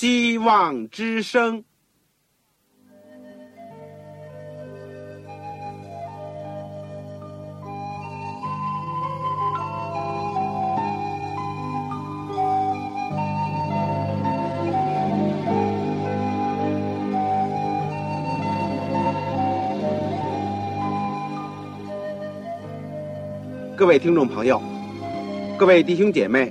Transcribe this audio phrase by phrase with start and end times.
[0.00, 1.62] 希望之声。
[23.76, 24.62] 各位听众朋友，
[25.58, 26.50] 各位弟兄姐妹，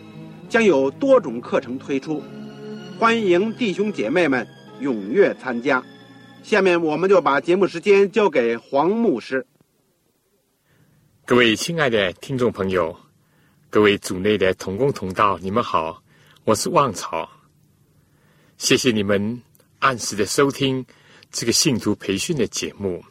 [0.51, 2.21] 将有多种课程推出，
[2.99, 4.45] 欢迎弟兄姐妹们
[4.81, 5.81] 踊跃参加。
[6.43, 9.47] 下面我们就把节目时间交给黄牧师。
[11.23, 12.93] 各位亲爱的听众朋友，
[13.69, 16.03] 各位组内的同工同道，你们好，
[16.43, 17.29] 我是旺草。
[18.57, 19.41] 谢谢你们
[19.79, 20.85] 按时的收听
[21.31, 23.01] 这个信徒培训的节目。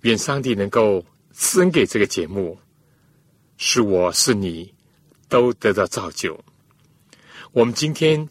[0.00, 1.04] 愿上帝能够。
[1.40, 2.58] 赐恩给这个节目，
[3.58, 4.74] 是我是你
[5.28, 6.38] 都得到造就。
[7.52, 8.28] 我们今天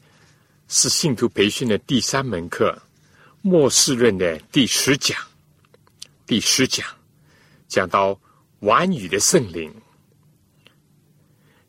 [0.68, 2.82] 是信徒培训的第三门课，
[3.42, 5.18] 末世论的第十讲。
[6.26, 6.86] 第十讲
[7.68, 8.20] 讲到
[8.60, 9.74] 完语的圣灵。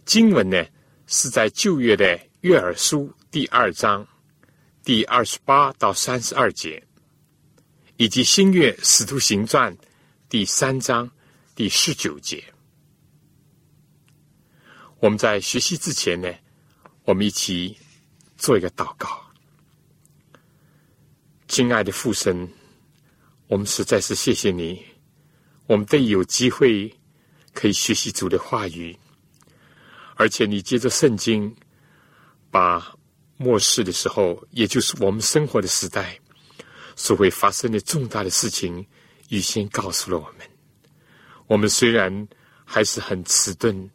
[0.04, 0.64] 经文呢
[1.06, 4.06] 是在旧约的约珥书第二章
[4.82, 6.82] 第二十八到三十二节，
[7.96, 9.76] 以及新约使徒行传
[10.28, 11.10] 第三章。
[11.54, 12.44] 第十九节，
[15.00, 16.28] 我们在学习之前呢，
[17.04, 17.76] 我们一起
[18.36, 19.08] 做一个祷告。
[21.46, 22.48] 亲爱的父神，
[23.46, 24.84] 我们实在是谢谢你，
[25.66, 26.92] 我们得有机会
[27.54, 28.96] 可以学习主的话语，
[30.16, 31.54] 而且你借着圣经，
[32.50, 32.92] 把
[33.36, 36.18] 末世的时候，也就是我们生活的时代
[36.96, 38.84] 所会发生的重大的事情，
[39.28, 40.50] 预先告诉了我们。
[41.46, 42.28] 我们虽然
[42.64, 43.88] 还是很迟钝，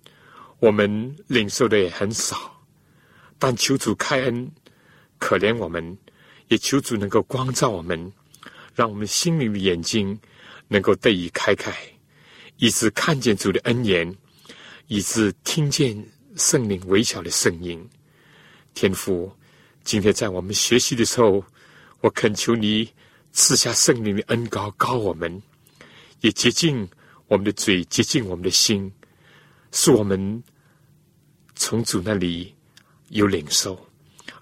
[0.63, 2.65] 我们领受的也很少，
[3.37, 4.49] 但求主开恩，
[5.19, 5.97] 可怜我们，
[6.47, 8.13] 也求主能够光照我们，
[8.73, 10.17] 让我们心灵的眼睛
[10.69, 11.75] 能够得以开开，
[12.59, 14.15] 以致看见主的恩言，
[14.87, 16.01] 以致听见
[16.37, 17.85] 圣灵微小的声音。
[18.73, 19.35] 天父，
[19.83, 21.43] 今天在我们学习的时候，
[21.99, 22.89] 我恳求你
[23.33, 25.43] 赐下圣灵的恩高高我们，
[26.21, 26.87] 也接近。
[27.27, 28.89] 我们的嘴接近我们的心，
[29.71, 30.43] 是我们
[31.55, 32.53] 从主那里
[33.09, 33.79] 有领受，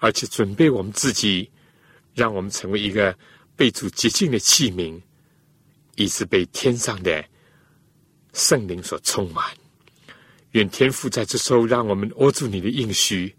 [0.00, 1.50] 而且准备我们自己，
[2.14, 3.16] 让我们成为一个
[3.56, 5.00] 被主洁净的器皿，
[5.96, 7.24] 以致被天上的
[8.32, 9.44] 圣灵所充满。
[10.52, 13.34] 愿天父在这时候让我们握住你的应许，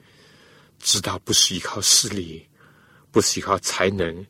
[0.79, 2.47] 知道不是依靠势力，
[3.11, 4.25] 不是依靠才能，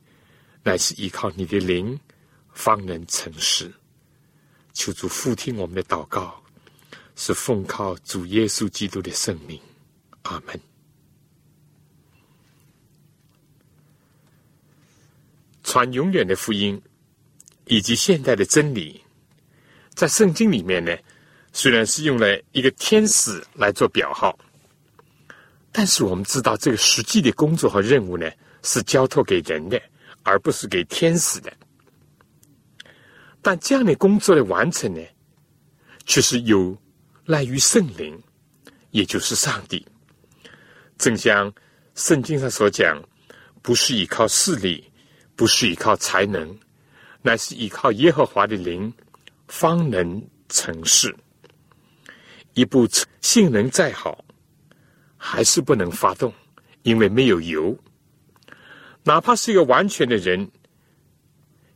[0.63, 1.97] 乃是依靠你的灵，
[2.51, 3.71] 方能成事。
[4.73, 6.42] 求主复听我们的祷告，
[7.15, 9.59] 是奉靠主耶稣基督的圣名，
[10.23, 10.59] 阿门。
[15.63, 16.79] 传永远的福音
[17.65, 19.01] 以及现代的真理，
[19.93, 20.95] 在圣经里面呢，
[21.51, 24.37] 虽然是用了一个天使来做表号，
[25.71, 28.29] 但是我们知道这个实际的工作和任务呢，
[28.61, 29.81] 是交托给人的，
[30.23, 31.51] 而不是给天使的。
[33.41, 35.01] 但这样的工作的完成呢，
[36.05, 36.77] 却是有
[37.25, 38.21] 赖于圣灵，
[38.91, 39.85] 也就是上帝。
[40.97, 41.53] 正像
[41.95, 43.01] 圣经上所讲，
[43.61, 44.91] 不是依靠势力，
[45.35, 46.57] 不是依靠才能，
[47.21, 48.93] 乃是依靠耶和华的灵，
[49.47, 51.15] 方能成事。
[52.53, 52.87] 一部
[53.21, 54.23] 性能再好，
[55.17, 56.33] 还是不能发动，
[56.83, 57.77] 因为没有油。
[59.03, 60.49] 哪怕是一个完全的人。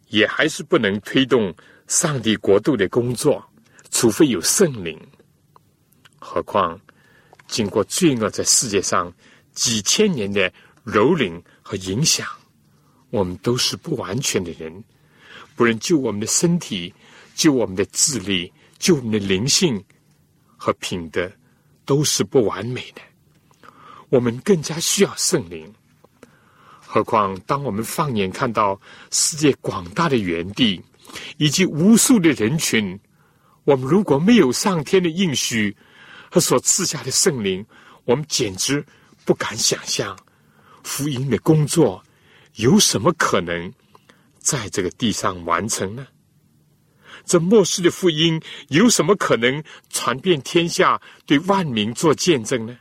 [0.10, 1.54] 也还是不能推动
[1.88, 3.46] 上帝国度的工作，
[3.92, 4.98] 除非有圣灵。
[6.30, 6.78] 何况
[7.48, 9.12] 经过罪恶在世界上
[9.54, 10.52] 几千年的
[10.86, 12.28] 蹂躏和影响，
[13.12, 14.84] 我们都是不完全的人，
[15.56, 16.94] 不能救我们的身体，
[17.34, 19.82] 救我们的智力，救我们的灵性
[20.58, 21.32] 和品德，
[21.86, 23.02] 都是不完美的。
[24.10, 25.74] 我们更加需要圣灵。
[26.86, 28.80] 何况，当我们放眼看到
[29.12, 30.82] 世界广大的原地，
[31.38, 33.00] 以及无数的人群，
[33.64, 35.76] 我们如果没有上天的应许
[36.30, 37.66] 和所赐下的圣灵，
[38.06, 38.86] 我们简直
[39.26, 40.18] 不敢想象
[40.84, 42.04] 福音的工作，
[42.56, 43.74] 有什么可能
[44.40, 46.08] 在这个地上完成呢？
[47.26, 52.78] 这末世的福音有什么可能传遍天下，对万民做见证呢？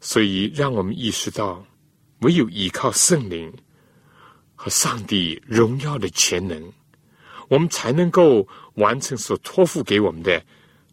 [0.00, 1.64] 所以，让我们意识到，
[2.20, 3.52] 唯有依靠圣灵
[4.54, 6.72] 和上帝荣耀的全能，
[7.48, 10.42] 我们才能够完成所托付给我们的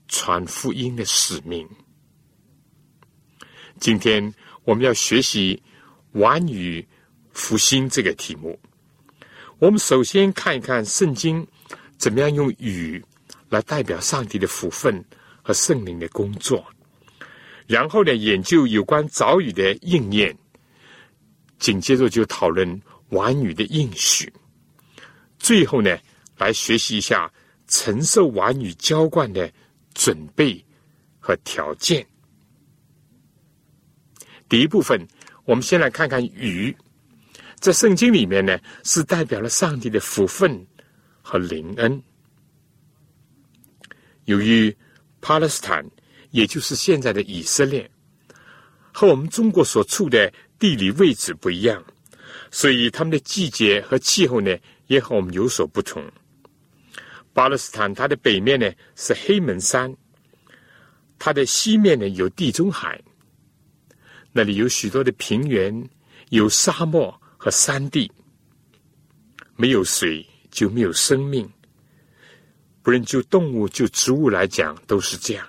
[0.10, 1.66] 传福音的使命。
[3.80, 4.34] 今天
[4.66, 5.64] 我们要学习
[6.14, 6.86] “晚雨
[7.32, 8.60] 福兴”这个题目。
[9.60, 11.48] 我们首先看一看圣经
[11.98, 13.04] 怎么样用雨
[13.50, 15.04] 来代表上帝的福分
[15.42, 16.66] 和圣灵的工作，
[17.68, 20.38] 然后呢，研究有关早雨的应验，
[21.58, 24.32] 紧接着就讨论晚雨的应许，
[25.38, 25.98] 最后呢，
[26.38, 27.32] 来学习一下
[27.68, 29.52] 承受晚雨浇灌的
[29.94, 30.64] 准备
[31.20, 32.06] 和条件。
[34.48, 35.08] 第一部分，
[35.46, 36.76] 我们先来看看雨，
[37.60, 40.66] 在圣经里面呢，是代表了上帝的福分
[41.22, 42.02] 和灵恩。
[44.26, 44.76] 由于
[45.20, 45.86] 巴勒斯坦，
[46.32, 47.90] 也就是现在的以色列，
[48.92, 51.84] 和我们中国所处的地理位置不一样，
[52.52, 54.58] 所以他们的季节和气候呢，
[54.88, 56.04] 也和我们有所不同。
[57.40, 59.96] 巴勒斯坦它的北面呢是黑门山，
[61.18, 63.02] 它的西面呢有地中海。
[64.34, 65.90] 那里有许多的平原，
[66.32, 68.12] 有沙漠和山地。
[69.56, 71.50] 没有水就没有生命，
[72.82, 75.48] 不论就动物就植物来讲都是这样。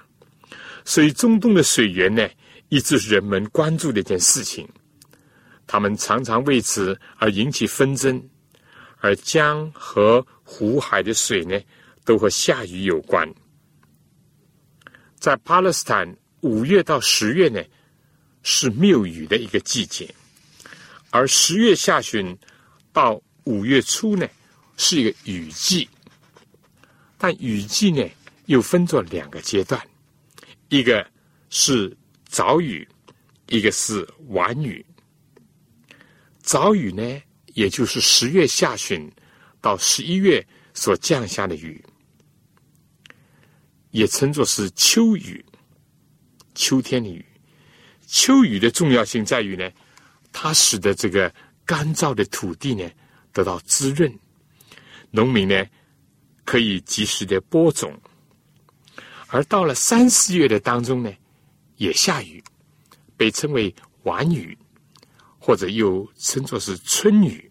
[0.84, 2.24] 所以中东的水源呢，
[2.68, 4.64] 一直是人们关注的一件事情。
[5.66, 8.22] 他们常常为此而引起纷争，
[8.98, 11.60] 而江和湖海的水呢，
[12.04, 13.28] 都和下雨有关。
[15.18, 17.62] 在巴勒斯坦，五月到十月呢。
[18.42, 20.14] 是谬雨的一个季节，
[21.10, 22.34] 而十月下旬
[22.90, 24.26] 到五月初呢，
[24.78, 25.86] 是一个雨季。
[27.18, 28.02] 但雨季呢，
[28.46, 29.78] 又分作两个阶段，
[30.70, 31.06] 一个
[31.50, 31.94] 是
[32.24, 32.88] 早雨，
[33.48, 34.82] 一个是晚雨。
[36.40, 39.06] 早雨呢，也就是十月下旬
[39.60, 40.42] 到十一月
[40.72, 41.84] 所降下的雨，
[43.90, 45.44] 也称作是秋雨，
[46.54, 47.24] 秋天的雨。
[48.06, 49.70] 秋雨的重要性在于呢，
[50.32, 51.32] 它使得这个
[51.64, 52.88] 干燥的土地呢
[53.32, 54.12] 得到滋润，
[55.10, 55.64] 农民呢
[56.44, 57.96] 可以及时的播种。
[59.28, 61.12] 而到了三四月的当中呢，
[61.76, 62.42] 也下雨，
[63.16, 63.72] 被称为
[64.02, 64.58] 晚雨，
[65.38, 67.48] 或者又称作是春雨。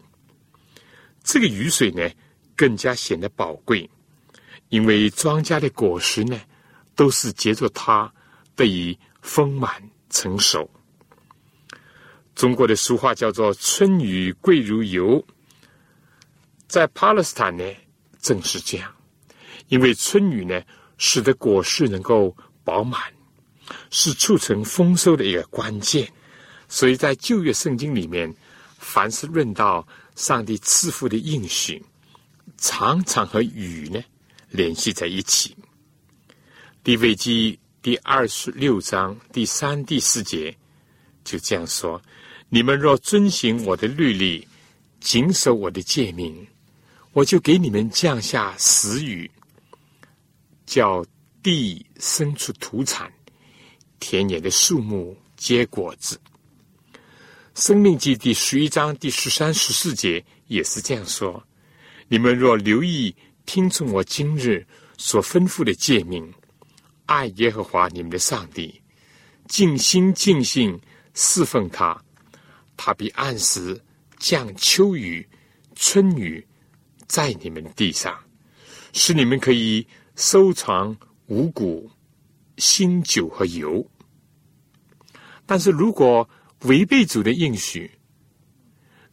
[1.23, 2.09] 这个雨水呢
[2.55, 3.89] 更加显得宝贵，
[4.69, 6.39] 因为庄稼的果实呢
[6.95, 8.11] 都是结着它
[8.55, 9.71] 得以丰满。
[10.11, 10.67] 成熟。
[12.33, 15.23] 中国的俗话叫做“春雨贵如油”，
[16.67, 17.63] 在巴勒斯坦呢，
[18.19, 18.91] 正是这样。
[19.67, 20.59] 因为春雨呢，
[20.97, 22.99] 使得果实能够饱满，
[23.91, 26.11] 是促成丰收的一个关键。
[26.67, 28.35] 所以在旧约圣经里面，
[28.79, 31.85] 凡是论到上帝赐福的应许，
[32.57, 34.03] 常常和雨呢
[34.49, 35.55] 联系在一起。
[36.83, 37.57] 地位记。
[37.81, 40.53] 第二十六章第三、第四节
[41.23, 41.99] 就这样说
[42.49, 44.45] ：“你们若遵行我的律例，
[44.99, 46.45] 谨守我的诫命，
[47.13, 49.31] 我就给你们降下死雨，
[50.65, 51.05] 叫
[51.41, 53.09] 地生出土产，
[53.97, 56.19] 田野的树木结果子。”
[57.55, 61.41] 生命记第十一章第十三、十四节也是这样说
[62.09, 63.15] ：“你们若留意
[63.51, 64.63] 听从我今日
[64.95, 66.31] 所吩咐的诫命。”
[67.07, 68.79] 爱耶和华你们的上帝，
[69.47, 70.79] 尽心尽性
[71.15, 71.99] 侍奉他，
[72.77, 73.81] 他必按时
[74.19, 75.27] 降秋雨、
[75.73, 76.45] 春雨
[77.07, 78.15] 在你们地上，
[78.93, 81.89] 使你们可以收藏五谷、
[82.57, 83.83] 新酒和油。
[85.47, 86.29] 但是如果
[86.65, 87.89] 违背主的应许，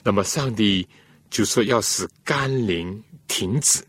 [0.03, 0.87] 那么上帝
[1.31, 3.83] 就说要使甘霖停止，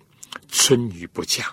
[0.48, 1.46] 春雨不降。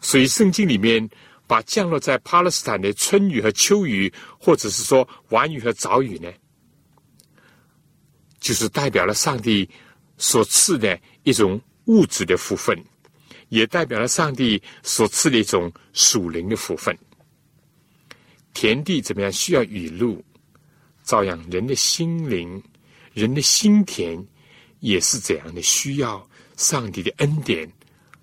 [0.00, 1.08] 所以圣经里面。
[1.48, 6.30] 把降落在巴勒斯坦的春雨和秋雨，或者是说晚雨和早雨呢，
[8.38, 9.66] 就是代表了上帝
[10.18, 12.78] 所赐的一种物质的福分，
[13.48, 16.94] 也代表了上帝所赐的一种属灵的福分。
[18.52, 20.22] 田地怎么样需要雨露，
[21.02, 22.62] 照样人的心灵、
[23.14, 24.22] 人的心田
[24.80, 27.66] 也是怎样的，需要上帝的恩典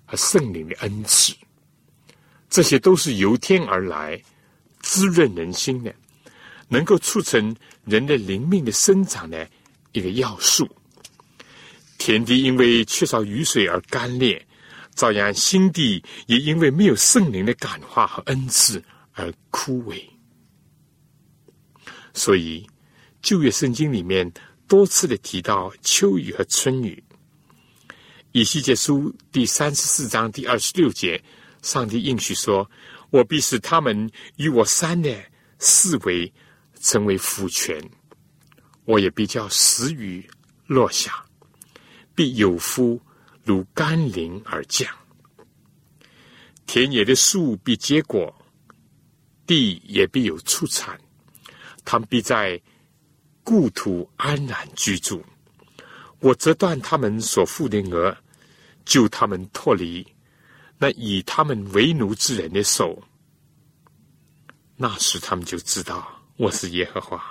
[0.06, 1.34] 和圣灵的恩赐。
[2.48, 4.18] 这些都是由天而来，
[4.80, 5.94] 滋润人心的。
[6.68, 9.48] 能够促成人的灵命的生长的
[9.92, 10.68] 一个要素。
[11.96, 14.44] 田地因为缺少雨水而干裂，
[14.92, 18.82] 照样心地也因为没有圣灵的感化和恩赐
[19.12, 20.02] 而枯萎。
[22.14, 22.68] 所以
[23.22, 24.28] 旧约圣经里面
[24.66, 27.00] 多次的提到秋雨和春雨。
[28.36, 31.24] 以西结书第三十四章第二十六节，
[31.62, 32.70] 上帝应许说
[33.08, 35.10] ：“我必使他们与我三的
[35.58, 36.30] 四围
[36.78, 37.82] 成为福泉，
[38.84, 40.28] 我也必叫死雨
[40.66, 41.24] 落下。”
[42.14, 43.00] 必有夫
[43.42, 44.86] 如甘霖而降，
[46.66, 48.34] 田野的树必结果，
[49.46, 51.00] 地也必有出产。
[51.86, 52.60] 他们必在
[53.42, 55.24] 故土安然居住。
[56.20, 58.14] 我折断他们所负的额，
[58.86, 60.06] 救他们脱离
[60.78, 63.02] 那以他们为奴之人的手。
[64.76, 67.22] 那时他们就知道我是耶和华。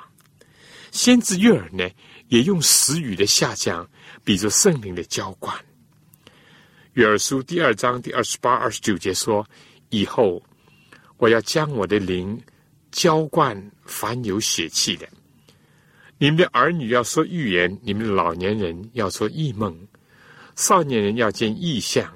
[0.91, 1.89] 先知约尔呢，
[2.27, 3.89] 也用时雨的下降。
[4.23, 5.55] 比作圣灵的浇灌，
[6.93, 9.47] 《约尔书》第二章第二十八、二十九节说
[9.91, 10.41] ：“以后
[11.17, 12.41] 我要将我的灵
[12.89, 15.07] 浇灌凡有血气的，
[16.17, 19.77] 你们的儿女要说预言，你们的老年人要说异梦，
[20.55, 22.13] 少年人要见异象。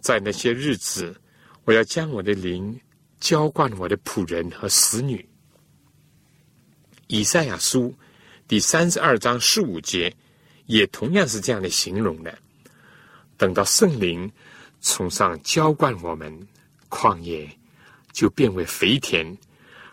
[0.00, 1.14] 在那些日子，
[1.64, 2.80] 我要将我的灵
[3.20, 5.16] 浇灌我的仆人和使女。”
[7.08, 7.90] 《以赛亚书》
[8.46, 10.14] 第三十二章十五节。
[10.68, 12.38] 也同样是这样的形容的。
[13.38, 14.30] 等到圣灵
[14.82, 16.46] 从上浇灌我们，
[16.90, 17.50] 旷野
[18.12, 19.34] 就变为肥田，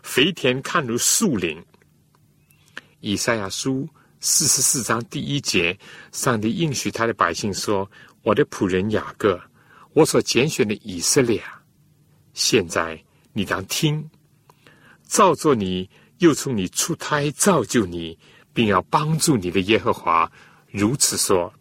[0.04, 1.64] 肥田看如树林。
[3.00, 3.88] 以赛亚书
[4.28, 5.78] 四十四章第一节，
[6.12, 7.88] 上帝应许他的百姓说
[8.26, 9.40] ：“我的仆人雅各，
[9.94, 11.40] 我所拣选的以色列，
[12.34, 13.00] 现在
[13.34, 14.04] 你当听，
[15.04, 18.18] 造作你，又从你出胎造就你，
[18.52, 20.30] 并要帮助你的耶和华。”
[20.74, 21.54] 如此说，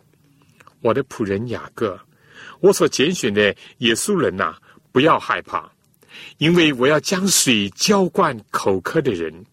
[0.81, 2.01] 我的仆人雅各，
[2.61, 4.57] 我所拣选的耶稣人呐，
[4.91, 5.71] 不要害怕，
[6.39, 9.45] 因为我要将水浇灌口渴的人，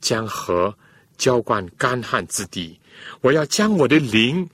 [0.00, 0.72] 将河
[1.18, 2.80] 浇灌干旱之地。
[3.20, 4.48] 我要将我的灵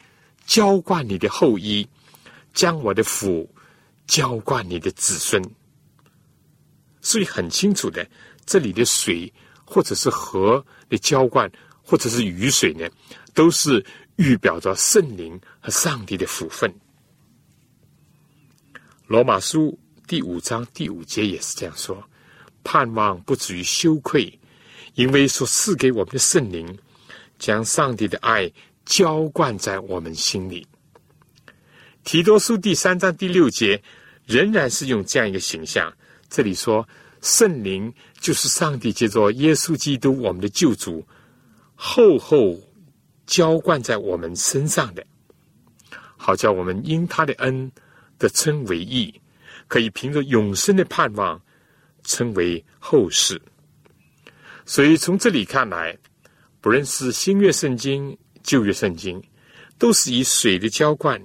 [0.44, 1.86] 浇灌你的后裔，
[2.52, 3.48] 将我的福
[4.06, 5.40] 浇灌你的子孙。
[7.00, 8.04] 所以很清楚的，
[8.44, 9.32] 这里的水
[9.64, 11.50] 或者是河的浇灌，
[11.82, 12.88] 或者是雨水呢？
[13.34, 13.84] 都是
[14.16, 16.72] 预表着圣灵和上帝的福分。
[19.06, 22.02] 罗马书第五章第五节也是这样说：
[22.62, 24.38] 盼望不至于羞愧，
[24.94, 26.78] 因为所赐给我们的圣灵，
[27.38, 28.50] 将上帝的爱
[28.84, 30.66] 浇灌在我们心里。
[32.02, 33.82] 提多书第三章第六节
[34.26, 35.92] 仍然是用这样一个形象，
[36.28, 36.86] 这里说
[37.20, 41.06] 圣灵就是上帝借着耶稣基督我们的救主，
[41.74, 42.60] 厚厚。
[43.26, 45.02] 浇灌在我们身上的，
[46.14, 47.72] 好叫我们因他的恩
[48.18, 49.18] 的称为义，
[49.66, 51.40] 可以凭着永生的盼望
[52.02, 53.40] 称为后世。
[54.66, 55.96] 所以从这里看来，
[56.60, 59.22] 不论是新约圣经、旧约圣经，
[59.78, 61.20] 都是以水的浇灌，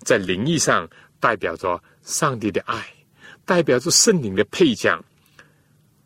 [0.00, 0.88] 在灵意上
[1.20, 2.84] 代表着上帝的爱，
[3.44, 5.04] 代表着圣灵的配将，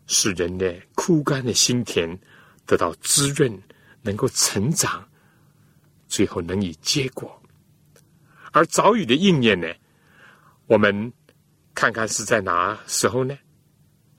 [0.06, 2.18] 使人的枯干的心田
[2.66, 3.60] 得到滋润。
[4.04, 5.08] 能够成长，
[6.08, 7.40] 最后能以结果。
[8.50, 9.68] 而早语的应验呢？
[10.66, 11.12] 我们
[11.72, 13.38] 看看是在哪时候呢？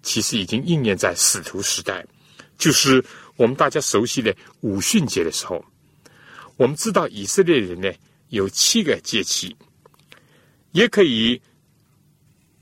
[0.01, 2.05] 其实已经应验在使徒时代，
[2.57, 3.03] 就是
[3.35, 5.63] 我们大家熟悉的五旬节的时候。
[6.55, 7.91] 我们知道以色列人呢
[8.29, 9.55] 有七个节期，
[10.71, 11.41] 也可以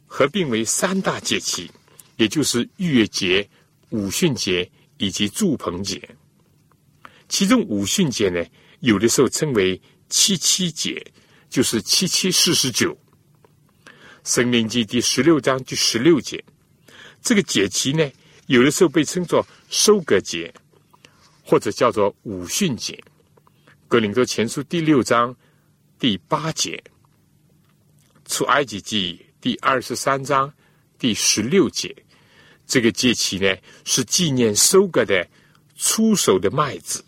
[0.06, 1.70] 合并为三大节期，
[2.16, 3.48] 也就是逾越节、
[3.90, 6.02] 五旬节以及祝棚节。
[7.28, 8.44] 其中五旬节呢，
[8.80, 9.80] 有的时候称为
[10.10, 11.06] 七七节，
[11.50, 12.98] 就是七七四十九。
[14.24, 16.44] 生命记第十六章第十六节，
[17.22, 18.10] 这个节期呢，
[18.48, 20.54] 有的时候被称作收割节，
[21.46, 23.02] 或者叫做五旬节。
[23.88, 25.34] 格林多前书第六章
[25.98, 26.84] 第八节，
[28.26, 30.54] 出埃及记第二十三章
[31.00, 31.96] 第十六节，
[32.68, 35.26] 这个节期呢，是纪念收割的
[35.78, 37.02] 出手的麦子。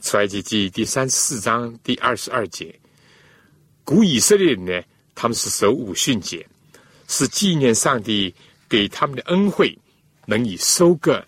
[0.00, 2.74] 出埃及记第三十四章第二十二节，
[3.84, 4.82] 古以色列人呢，
[5.14, 6.48] 他们是守五旬节，
[7.08, 8.34] 是纪念上帝
[8.70, 9.78] 给他们的恩惠，
[10.26, 11.24] 能以收割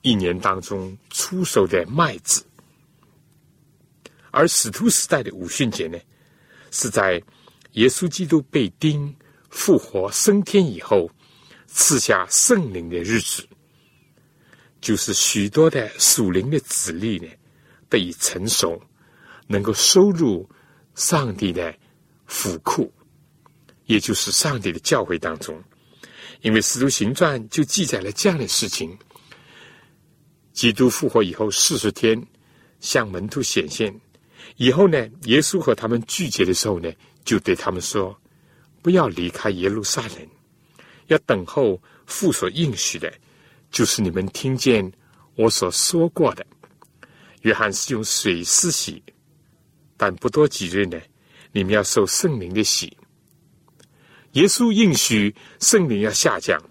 [0.00, 2.42] 一年当中出手的麦子。
[4.30, 5.98] 而使徒时代的五旬节呢，
[6.70, 7.22] 是在
[7.72, 9.14] 耶稣基督被钉、
[9.50, 11.10] 复活、升天以后，
[11.66, 13.46] 赐下圣灵的日子。
[14.80, 17.28] 就是许多的属灵的子力呢，
[17.88, 18.80] 得以成熟，
[19.46, 20.48] 能够收入
[20.94, 21.74] 上帝的
[22.26, 22.92] 府库，
[23.86, 25.60] 也就是上帝的教会当中。
[26.42, 28.96] 因为《使徒行传》就记载了这样的事情：
[30.52, 32.20] 基督复活以后四十天
[32.80, 33.94] 向门徒显现，
[34.56, 36.92] 以后呢，耶稣和他们聚集的时候呢，
[37.24, 38.16] 就对他们说
[38.82, 40.28] ：“不要离开耶路撒冷，
[41.08, 43.12] 要等候父所应许的。”
[43.72, 44.90] 就是你们听见
[45.34, 46.46] 我所说过的，
[47.42, 49.02] 约翰是用水施洗，
[49.96, 50.98] 但不多几日呢，
[51.52, 52.96] 你们要受圣灵的洗。
[54.36, 56.62] 耶稣应许圣灵要下降，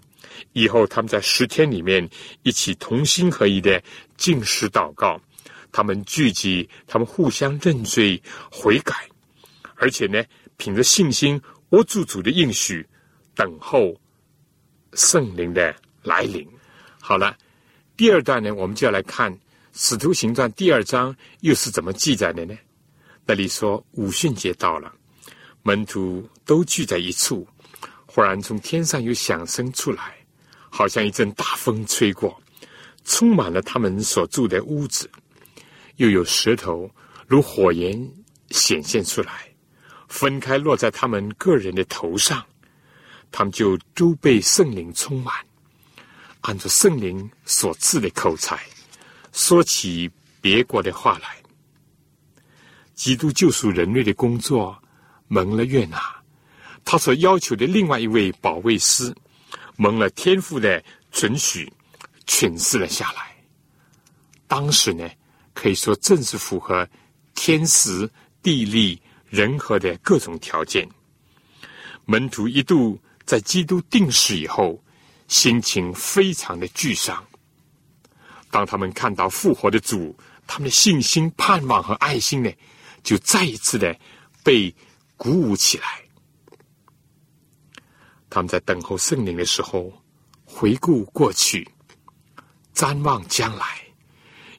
[0.52, 2.08] 以后他们在十天里面
[2.44, 3.82] 一起同心合一的
[4.16, 5.20] 进食祷告，
[5.72, 8.94] 他们聚集，他们互相认罪悔改，
[9.74, 10.22] 而且呢，
[10.56, 12.86] 凭着信心，我主主的应许，
[13.34, 14.00] 等候
[14.92, 16.46] 圣灵的来临。
[17.00, 17.36] 好了，
[17.96, 19.34] 第二段呢，我们就要来看
[19.72, 22.56] 《使徒行传》第二章又是怎么记载的呢？
[23.24, 24.94] 那里说五旬节到了，
[25.64, 27.46] 门徒都聚在一处，
[28.16, 30.16] 忽然从天上有响声出来，
[30.70, 32.42] 好像一阵大风吹过，
[33.04, 35.10] 充满了他们所住的屋子，
[35.96, 36.90] 又有石头
[37.26, 38.10] 如火焰
[38.52, 39.46] 显现出来，
[40.08, 42.42] 分开落在他们个人的头上，
[43.30, 45.34] 他们就都被圣灵充满。
[46.40, 48.58] 按照圣灵所赐的口才，
[49.34, 51.36] 说起别国的话来。
[52.94, 54.74] 基督救赎人类的工作
[55.28, 56.00] 蒙了悦纳，
[56.86, 59.14] 他所要求的另外一位保卫师
[59.76, 61.70] 蒙了天父的准许，
[62.26, 63.36] 诠释了下来。
[64.46, 65.06] 当时呢，
[65.52, 66.88] 可以说正是符合
[67.34, 68.08] 天时、
[68.42, 70.88] 地利、人和的各种条件。
[72.06, 74.80] 门徒一度在基督定死以后。
[75.28, 77.26] 心情非常的沮丧。
[78.48, 80.16] 当他们看到复活的主，
[80.46, 82.52] 他们的信心、盼望和爱心呢，
[83.02, 83.98] 就再一次的
[84.44, 84.72] 被
[85.16, 86.05] 鼓舞起来。
[88.36, 89.90] 他们在等候圣灵的时候，
[90.44, 91.66] 回顾过去，
[92.74, 93.80] 瞻望将来，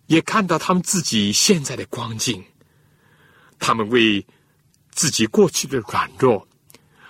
[0.07, 2.43] 也看到他们自己现在的光景。
[3.59, 4.25] 他们为
[4.89, 6.47] 自己过去的软弱，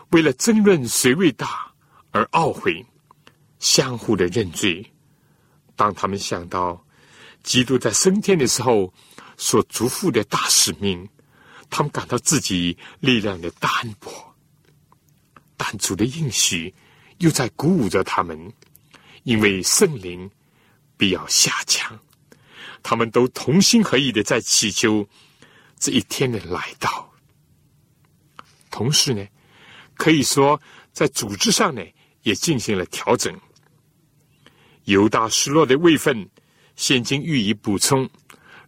[0.10, 1.71] 为了争论谁为大
[2.12, 2.86] 而懊悔。
[3.60, 4.86] 相互的认罪。
[5.77, 6.86] 当他们想到
[7.43, 8.93] 基督在升天的时候
[9.38, 11.08] 所嘱咐的大使命，
[11.69, 14.26] 他们感到自己力量的单薄。
[15.58, 16.74] 但主的应许
[17.17, 18.54] 又在鼓舞着他们，
[19.24, 20.30] 因为圣灵
[20.96, 22.00] 必要下降。
[22.84, 25.06] 他们都同心合意的在祈求
[25.78, 27.12] 这一天的来到。
[28.70, 29.28] 同时呢，
[29.96, 30.62] 可以说
[30.93, 31.84] 在组织上呢
[32.22, 33.36] 也进行了调整。
[34.86, 36.30] 犹大失落的位分，
[36.76, 38.08] 现今予以补充；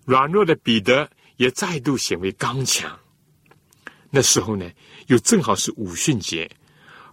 [0.04, 3.00] 软弱的彼得也再度显为刚强。
[4.10, 4.70] 那时候呢，
[5.08, 6.50] 又正好是五旬节，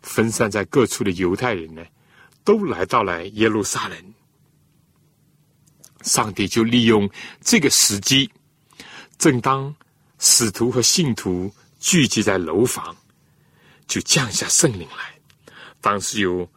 [0.06, 1.84] 分散在各处的犹太人呢，
[2.42, 4.14] 都来到了耶路撒冷。
[6.02, 8.30] 上帝就利用这个时机，
[9.18, 9.74] 正当
[10.18, 12.96] 使徒和信徒聚集在楼房，
[13.86, 15.12] 就降下圣灵来。
[15.80, 16.48] 当时有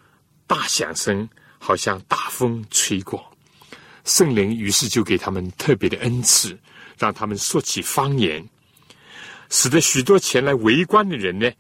[0.47, 1.27] 大响声。
[1.61, 3.21] 好像大风吹过，
[4.05, 6.57] 圣灵于是就给他们特别的恩赐，
[6.97, 8.47] 让他们说起方言，
[9.49, 11.51] 使得许多前来围观的人呢，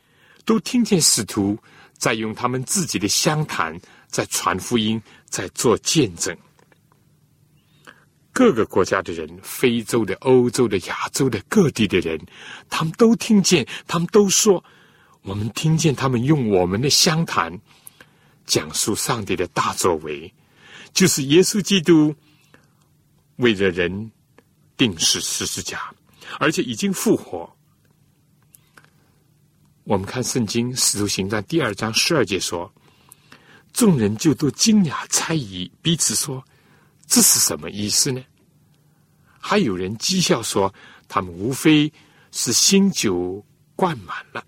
[0.45, 1.59] 都听见使徒
[1.99, 6.35] 在用他们自己的相谈，在传福音，在做见证。
[8.31, 12.17] 各个国家的人，非洲的、欧洲的、亚洲的各地的人，
[12.69, 14.63] 他们都听见，他们都说，
[15.23, 17.59] 我们听见他们用我们的相谈。
[18.45, 20.33] 讲述上帝的大作为，
[20.91, 22.15] 就是耶稣基督
[23.35, 24.11] 为了人
[24.75, 25.93] 定死十字架，
[26.39, 27.55] 而且已经复活。
[29.89, 32.71] 我们看圣经使徒行传第二章十二节说
[33.73, 36.45] ：“众人就都惊讶猜疑，彼此说：
[37.07, 38.23] 这是什么意思呢？”
[39.41, 40.71] 还有人讥笑说
[41.09, 41.91] ：“他们无非
[42.31, 43.43] 是新酒
[43.75, 44.45] 灌满了。”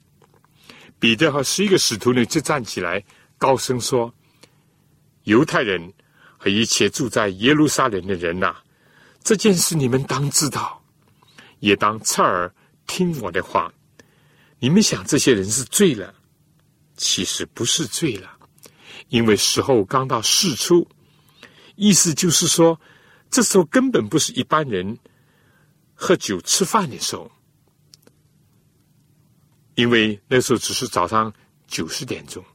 [1.01, 3.03] 彼得和十一个使徒呢，就站起来。
[3.39, 4.13] 高声说
[5.25, 5.91] ：“犹太人
[6.37, 8.57] 和一切住在耶路撒冷的人呐，
[9.23, 10.79] 这件事你们当知道，
[11.61, 12.53] 也当侧耳
[12.85, 13.73] 听我的话。
[14.61, 16.13] 你们想这些人是醉了，
[16.95, 18.29] 其实不是醉了，
[19.09, 20.87] 因为时候刚到事出。
[21.75, 22.79] 意思就是说，
[23.31, 24.99] 这时候根本不是一般人
[25.95, 27.31] 喝酒吃饭的时候，
[29.73, 31.33] 因为那时候只是早上
[31.65, 32.45] 九十点钟。”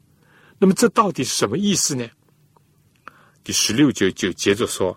[0.58, 2.08] 那么这到底是什么意思呢？
[3.42, 4.96] 第十六节就接着说：“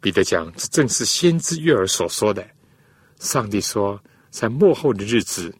[0.00, 2.48] 彼得讲，这正是先知约尔所说的。
[3.18, 5.54] 上帝说，在幕后的日子，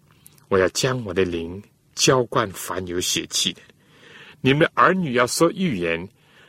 [0.49, 1.63] 我要将我的灵
[1.95, 3.61] 浇灌凡有血气的。
[4.41, 6.09] 你们的儿女要说预言，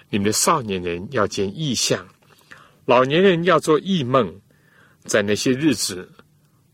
[0.10, 2.08] 你们的少年人要见异象，
[2.86, 4.40] 老年人要做异梦。
[5.06, 6.12] 在那些日子，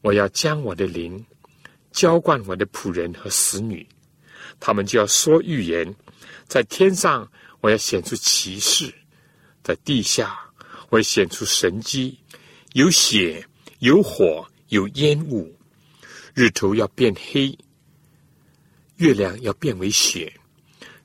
[0.01, 1.23] 我要将我的灵
[1.91, 3.87] 浇灌我的仆人和使女，
[4.59, 5.95] 他们就要说预言。
[6.47, 7.31] 在天上，
[7.61, 8.89] 我要显出奇事；
[9.63, 10.37] 在地下，
[10.89, 12.17] 我要显出神迹。
[12.73, 13.45] 有血，
[13.79, 15.55] 有火，有烟雾。
[16.33, 17.57] 日头要变黑，
[18.97, 20.33] 月亮要变为血。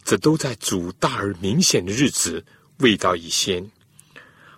[0.04, 2.44] 这都在主大而明显的日子
[2.78, 3.70] 未到以先。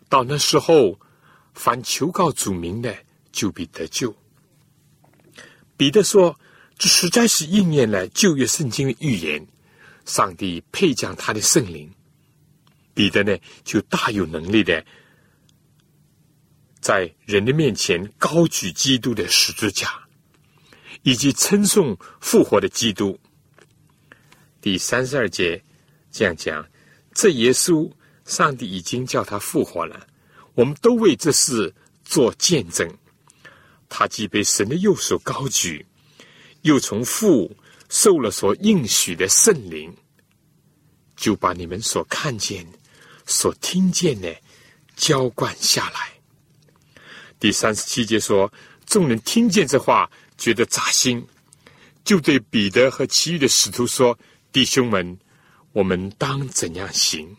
[0.09, 0.99] 到那时候。
[1.53, 2.97] 凡求告主名的，
[3.33, 4.17] 就必得救。
[5.77, 6.39] 彼得说
[6.79, 9.45] ：“这实在是应验了旧约圣经的预言。
[10.07, 11.93] 上帝配将他的圣灵。”
[12.95, 14.83] 彼得呢，就大有能力的，
[16.81, 20.09] 在人的面前高举基督的十字架，
[21.03, 23.19] 以及称颂复活的基督。
[24.61, 25.63] 第三十二节
[26.11, 26.67] 这样讲：
[27.15, 27.91] 这耶稣，
[28.25, 30.07] 上帝已经叫他复活了。
[30.55, 31.73] 我们都为这事
[32.05, 32.89] 做见证。
[33.89, 35.85] 他既被神的右手高举，
[36.63, 37.57] 又从父
[37.89, 39.93] 受了所应许的圣灵，
[41.17, 42.67] 就把你们所看见、
[43.27, 44.37] 所听见的
[44.95, 46.13] 浇灌下来。
[47.41, 48.53] 第三十七节说：
[48.87, 50.09] 众人听见这话，
[50.41, 51.25] 觉得扎心，
[52.03, 54.19] 就对彼得和其余的使徒说
[54.51, 55.19] ：“弟兄们，
[55.73, 57.37] 我们当怎样行？”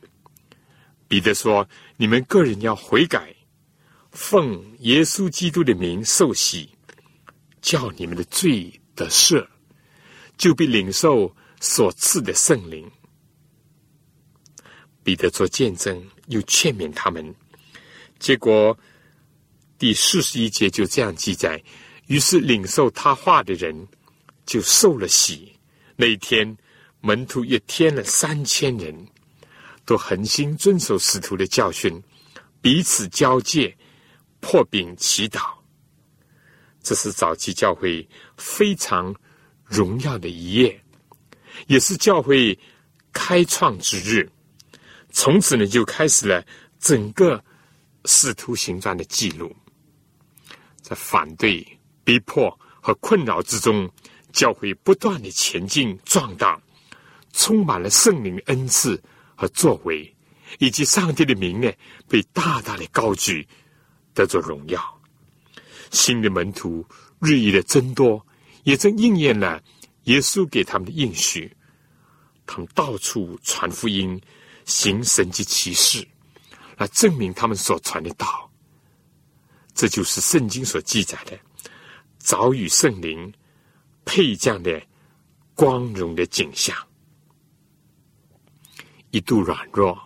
[1.10, 3.36] 彼得说：“你们个人要悔改，
[4.12, 6.70] 奉耶稣基督的名受洗，
[7.60, 9.46] 叫你们的罪得赦，
[10.38, 12.90] 就必领受所赐的圣灵。”
[15.04, 17.34] 彼得做见证，又劝勉他们。
[18.20, 18.78] 结果
[19.80, 21.60] 第四十一节就这样记载：
[22.12, 23.88] 于是领受他话的人
[24.46, 25.58] 就受了洗。
[25.96, 26.58] 那一天，
[27.00, 29.08] 门徒也添了三千人。
[29.84, 32.02] 都恒心遵守使徒的教训，
[32.62, 33.76] 彼此交界，
[34.40, 35.40] 破饼祈祷。
[36.84, 39.14] 这是早期教会非常
[39.66, 40.84] 荣耀的一页，
[41.68, 42.58] 也是教会
[43.12, 44.30] 开创之日。
[45.12, 46.46] 从此呢，就开始了
[46.80, 47.44] 整个
[48.06, 49.54] 使徒行传的记录。
[50.82, 51.66] 在反对、
[52.04, 53.90] 逼迫和困扰之中，
[54.32, 56.62] 教会不断的前进壮大，
[57.34, 59.02] 充满了圣灵恩赐。
[59.34, 60.16] 和作为，
[60.60, 61.72] 以及上帝的名呢，
[62.08, 63.48] 被大大的高举，
[64.14, 65.02] 得着荣耀。
[65.90, 66.86] 新的门徒
[67.20, 68.24] 日益的增多，
[68.62, 69.60] 也正应验了
[70.04, 71.52] 耶稣给他们的应许。
[72.46, 74.22] 他们到处传福音，
[74.64, 76.08] 行神迹奇事，
[76.78, 78.48] 来证明他们所传的道。
[79.74, 81.36] 这就是圣经所记载的
[82.22, 83.34] 早与圣灵
[84.06, 84.82] 配降的
[85.56, 86.76] 光荣的景象。
[89.10, 90.00] 一度软弱、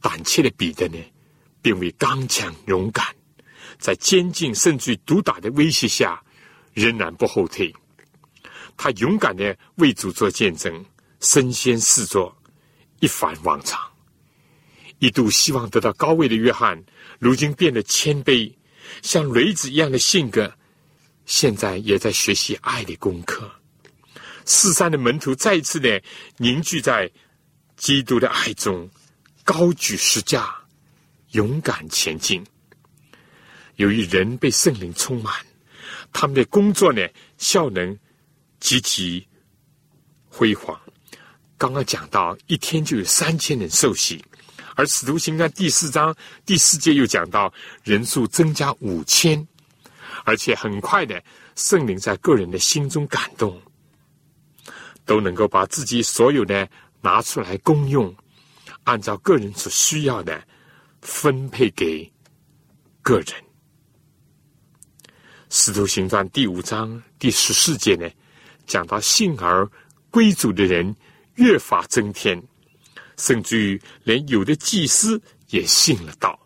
[0.00, 0.98] 胆怯的彼得呢，
[1.60, 3.04] 变为刚强勇敢，
[3.78, 6.22] 在监禁甚至毒打的威胁下，
[6.74, 7.74] 仍然不后退。
[8.76, 10.84] 他勇敢的为主做见证，
[11.20, 12.32] 身先士卒，
[13.00, 13.80] 一反往常。
[15.00, 16.84] 一度希望得到高位的约翰，
[17.18, 18.52] 如今变得谦卑，
[19.02, 20.56] 像雷子一样的性格，
[21.28, 23.48] 现在也在学习爱的功课。
[24.44, 26.02] 四山的门徒再一次的
[26.38, 27.08] 凝聚在。
[27.76, 28.90] 基督的爱中，
[29.44, 30.52] 高举十架，
[31.30, 32.44] 勇敢前进。
[33.76, 35.32] 由于人被圣灵充满，
[36.12, 37.96] 他们的工作呢效能
[38.58, 39.24] 极其
[40.28, 40.76] 辉煌。
[41.56, 44.20] 刚刚讲到，一天就有三千人受洗，
[44.74, 46.12] 而使徒行传第四章
[46.44, 49.46] 第四节又讲到人数增加五千，
[50.24, 51.22] 而且很快的，
[51.56, 53.60] 圣灵在个人的心中感动，
[55.04, 56.68] 都能够把自己所有的。
[57.00, 58.12] 拿出来公用，
[58.82, 60.42] 按照个人所需要的
[61.00, 62.12] 分配给
[63.02, 63.28] 个人。
[65.48, 68.10] 使徒行传第五章第十四节呢，
[68.66, 69.64] 讲到信而
[70.10, 70.92] 归主的人
[71.36, 72.42] 越发增添，
[73.16, 76.36] 甚至于连有的祭司也信了道。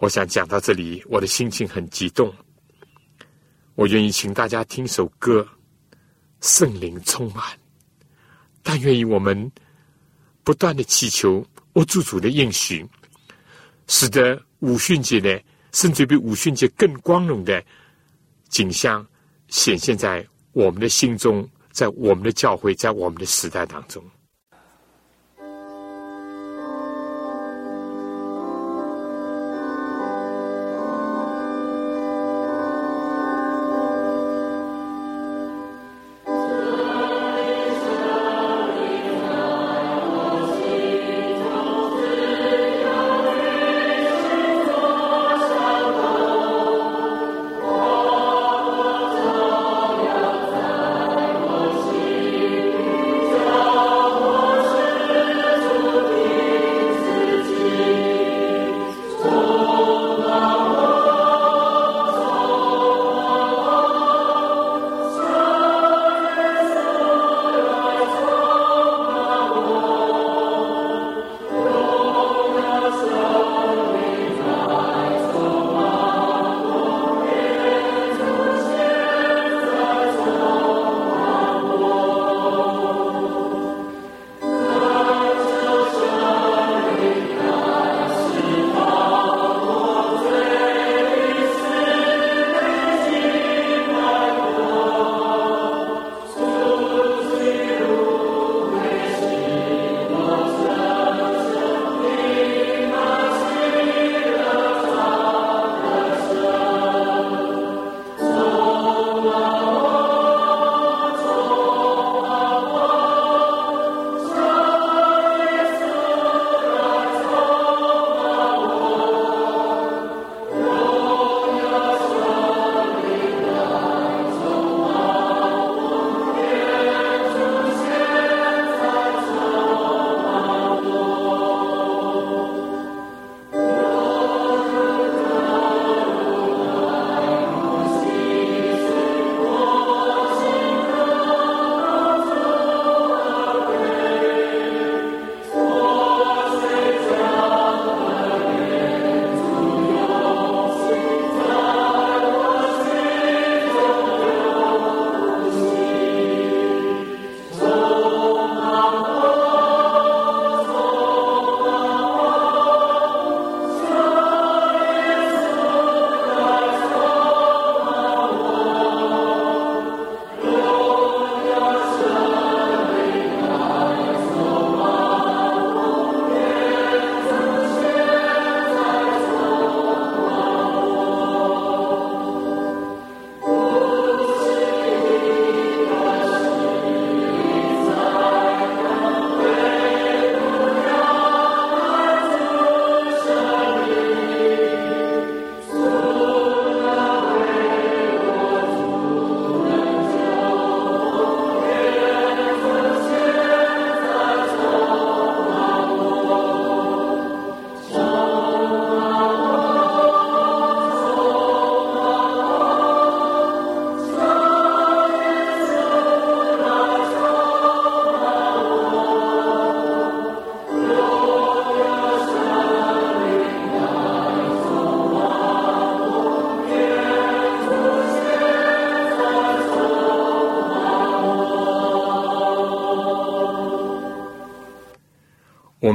[0.00, 2.34] 我想讲到这里，我的心情很激动。
[3.74, 5.42] 我愿意请大家听首歌，
[6.40, 7.44] 《圣灵充满》。
[8.62, 9.50] 但愿意我们
[10.42, 12.86] 不断的祈求我主主的应许，
[13.88, 15.38] 使得五旬节呢，
[15.72, 17.62] 甚至比五旬节更光荣的
[18.48, 19.06] 景象
[19.48, 24.02] 显现在我们的心中，在我们的教会，在我们的时代当中。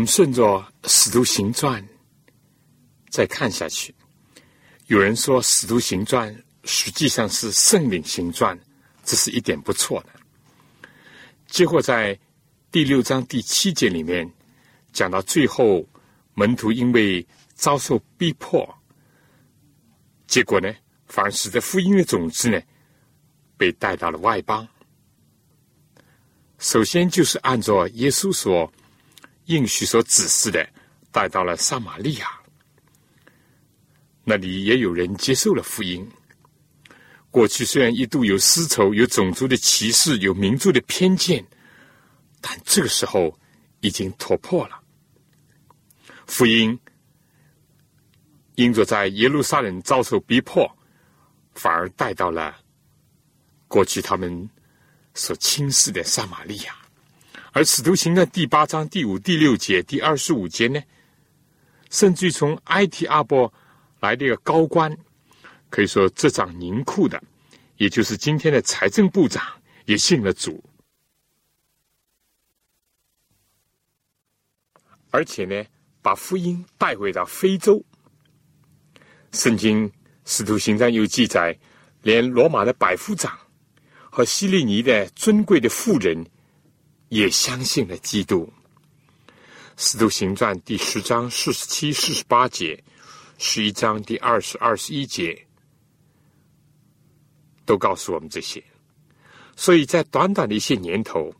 [0.05, 0.43] 顺着
[0.87, 1.81] 《使徒行传》
[3.09, 3.93] 再看下去，
[4.87, 8.59] 有人说《使徒行传》实际上是圣灵行传，
[9.03, 10.09] 这是一点不错的。
[11.47, 12.17] 结果在
[12.71, 14.29] 第六章第七节里面
[14.91, 15.87] 讲到最后，
[16.33, 18.67] 门徒因为遭受逼迫，
[20.27, 20.73] 结果呢，
[21.05, 22.61] 反而使得福音的种子呢
[23.55, 24.67] 被带到了外邦。
[26.57, 28.69] 首先就是按照耶稣所
[29.45, 30.67] 应许所指示的，
[31.11, 32.27] 带到了撒玛利亚，
[34.23, 36.07] 那里也有人接受了福音。
[37.29, 41.45] 过去虽然一度有丝绸、有种族的歧视、有民族的偏见，
[42.39, 43.37] 但这个时候
[43.81, 44.79] 已经突破了。
[46.25, 46.79] 福音
[48.55, 50.65] 因着在耶路撒冷遭受逼迫，
[51.53, 52.55] 反而带到了
[53.67, 54.49] 过去他们
[55.13, 56.75] 所轻视的撒玛利亚。
[57.55, 60.83] 而使徒行的第八章第五、第六节、第二十五节呢，
[61.89, 63.51] 甚至于从埃提阿波
[64.01, 64.93] 来的个高官。
[65.69, 67.23] 可以说，这张宁库的，
[67.77, 69.41] 也就是今天的财政部长，
[69.85, 70.61] 也信了主，
[75.09, 75.65] 而且呢，
[76.01, 77.81] 把福音带回到非洲。
[79.31, 79.89] 圣经
[80.25, 81.57] 《使徒行传》有记载，
[82.01, 83.39] 连罗马的百夫长
[84.11, 86.21] 和希利尼的尊贵的妇人
[87.15, 88.51] 也相信了基督。
[89.77, 92.83] 《使徒行传》第十章四十七、四十八节，
[93.37, 95.41] 十一章第二十二、十一节。
[97.63, 98.61] 都告诉我们这些，
[99.55, 101.33] 所以在短短的一些年头，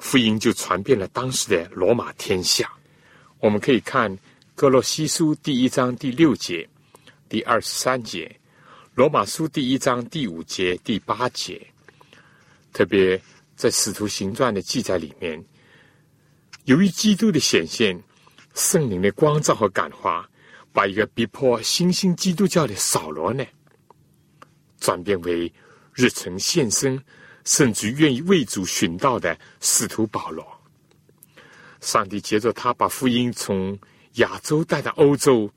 [0.00, 2.70] 福音就传遍了当时的罗马天下。
[3.38, 4.14] 我们可以看
[4.56, 6.68] 《哥罗西书》第一章第六节、
[7.28, 8.26] 第二十三节，
[8.94, 11.64] 《罗马书》第一章第五节、第八节。
[12.72, 13.20] 特别
[13.60, 15.44] 在《使徒行传》的记载里面，
[16.64, 18.02] 由于基督的显现、
[18.54, 20.26] 圣灵的光照和感化，
[20.72, 23.44] 把一个逼迫新兴基督教的扫罗呢，
[24.78, 25.52] 转变为。
[25.92, 26.98] 日程献身，
[27.44, 30.46] 甚至愿意为主寻道的使徒保罗，
[31.80, 33.78] 上帝接着他把福音从
[34.14, 35.52] 亚洲带到欧洲，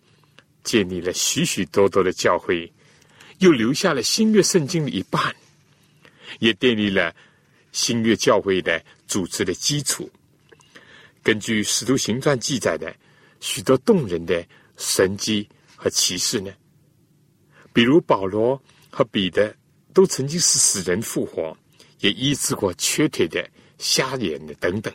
[0.64, 2.70] 建立了许许多多的教会，
[3.38, 5.34] 又留下了新约圣经的一半，
[6.40, 7.16] 也建立了
[7.74, 10.10] 新约教会的组织的基础。
[11.22, 12.96] 根据使徒行传记载的
[13.42, 14.42] 许多动人的
[14.78, 16.50] 神迹和启示呢，
[17.74, 18.58] 比如保罗
[18.90, 19.54] 和彼得。
[19.96, 21.56] 都曾经是死人复活，
[22.00, 24.92] 也医治过瘸腿的、瞎眼的等等，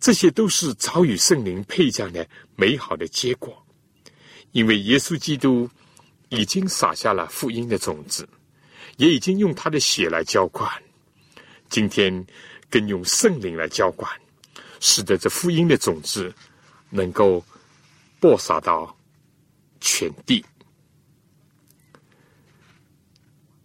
[0.00, 3.54] 这些都是早与圣灵配降的美好的结果。
[4.52, 5.68] 因为耶稣基督
[6.30, 8.26] 已经撒下了福音的种子，
[8.96, 10.66] 也已经用他的血来浇灌，
[11.72, 12.26] 今天
[12.68, 14.06] 更用圣灵来浇灌，
[14.78, 16.30] 使得这福音的种子
[16.90, 17.42] 能够
[18.20, 18.94] 播撒到
[19.80, 20.44] 全地。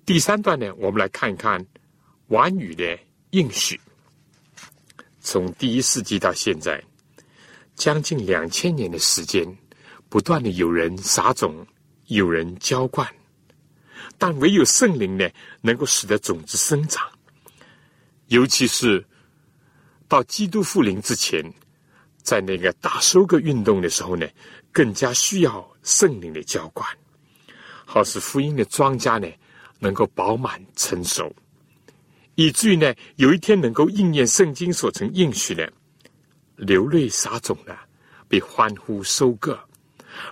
[0.06, 1.64] 第三段呢，我们来看一看
[2.28, 2.98] 晚语的
[3.32, 3.78] 应许。
[5.20, 6.82] 从第一世纪到现在，
[7.76, 9.46] 将近两千年的时间，
[10.08, 11.68] 不断的有人撒种，
[12.06, 13.06] 有人浇灌，
[14.18, 17.06] 但唯有圣灵呢，能够使得种子生长。
[18.28, 19.06] 尤其是
[20.08, 21.44] 到基督复临之前，
[22.22, 24.28] 在那个大收割运动的时候呢，
[24.72, 26.88] 更加需要圣灵的浇灌，
[27.86, 29.28] 好使福音的庄稼呢。
[29.80, 31.32] 能够饱满成熟，
[32.34, 35.72] 以至于呢，有一天能够应验圣经所曾应许的，
[36.56, 37.78] 流泪撒种的，
[38.28, 39.60] 被欢呼收割，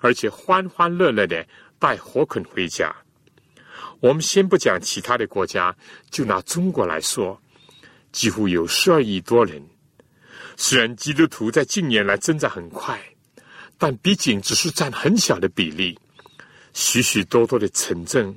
[0.01, 2.91] 而且欢欢乐乐的带火捆回家。
[3.99, 5.77] 我们先不讲其他的国家，
[6.09, 7.39] 就拿中国来说，
[8.15, 9.61] 几乎有十二亿多人。
[10.55, 12.97] 虽然基督徒在近年来增长很快，
[13.77, 15.99] 但毕竟只是占很小的比例。
[16.73, 18.33] 许许多多的城镇。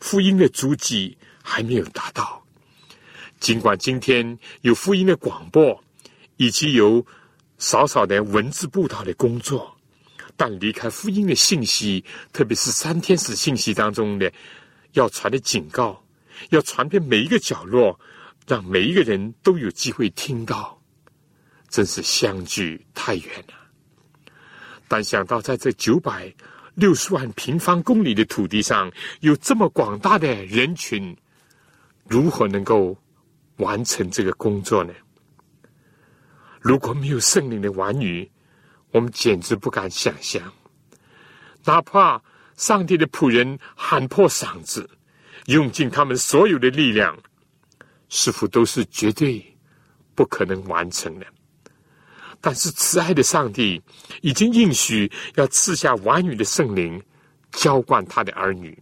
[0.00, 2.40] 福音的足迹还没有达到，
[3.40, 5.82] 尽管今天有福音的广播，
[6.36, 7.04] 以及有
[7.58, 9.76] 少少的文字布道的工作，
[10.36, 14.32] 但离开福音的信息，特别是三天使信息当中的
[14.92, 16.00] 要传的警告，
[16.50, 17.98] 要传遍每一个角落，
[18.48, 20.80] 让每一个人都有机会听到，
[21.68, 23.54] 真是相距太远了。
[24.88, 26.34] 但想到在这九百。
[26.74, 31.16] 六十万平方公里的土地上有这么广大的人群，
[32.06, 32.96] 如何能够
[33.56, 34.94] 完成这个工作呢？
[36.60, 38.30] 如果没有圣灵的玩语，
[38.92, 40.40] 我们简直不敢想象。
[41.64, 42.22] 哪怕
[42.56, 44.88] 上帝的仆人喊破嗓子，
[45.46, 47.18] 用尽他们所有的力量，
[48.08, 49.44] 似乎都是绝对
[50.14, 51.26] 不可能完成的。
[52.40, 53.82] 但是慈爱的上帝
[54.22, 57.02] 已经应许要赐下完雨的圣灵，
[57.50, 58.80] 浇灌他的儿女，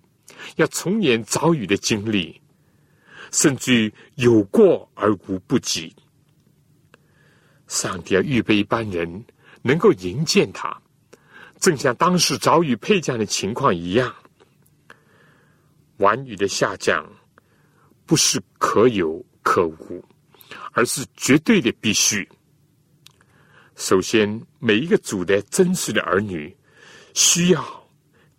[0.57, 2.39] 要重演早雨的经历，
[3.33, 5.95] 甚至有过而无不及。
[7.67, 9.25] 上帝要预备一般人
[9.63, 10.81] 能够迎接他，
[11.59, 14.15] 正像当时早雨配将的情况一样。
[15.97, 17.11] 晚雨的下降
[18.07, 20.03] 不是可有可无，
[20.73, 22.27] 而是绝对的必须。
[23.75, 26.57] 首先，每一个主的真实的儿女
[27.13, 27.89] 需要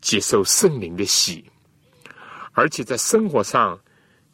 [0.02, 1.46] 接受圣灵的洗，
[2.54, 3.80] 而且在生活上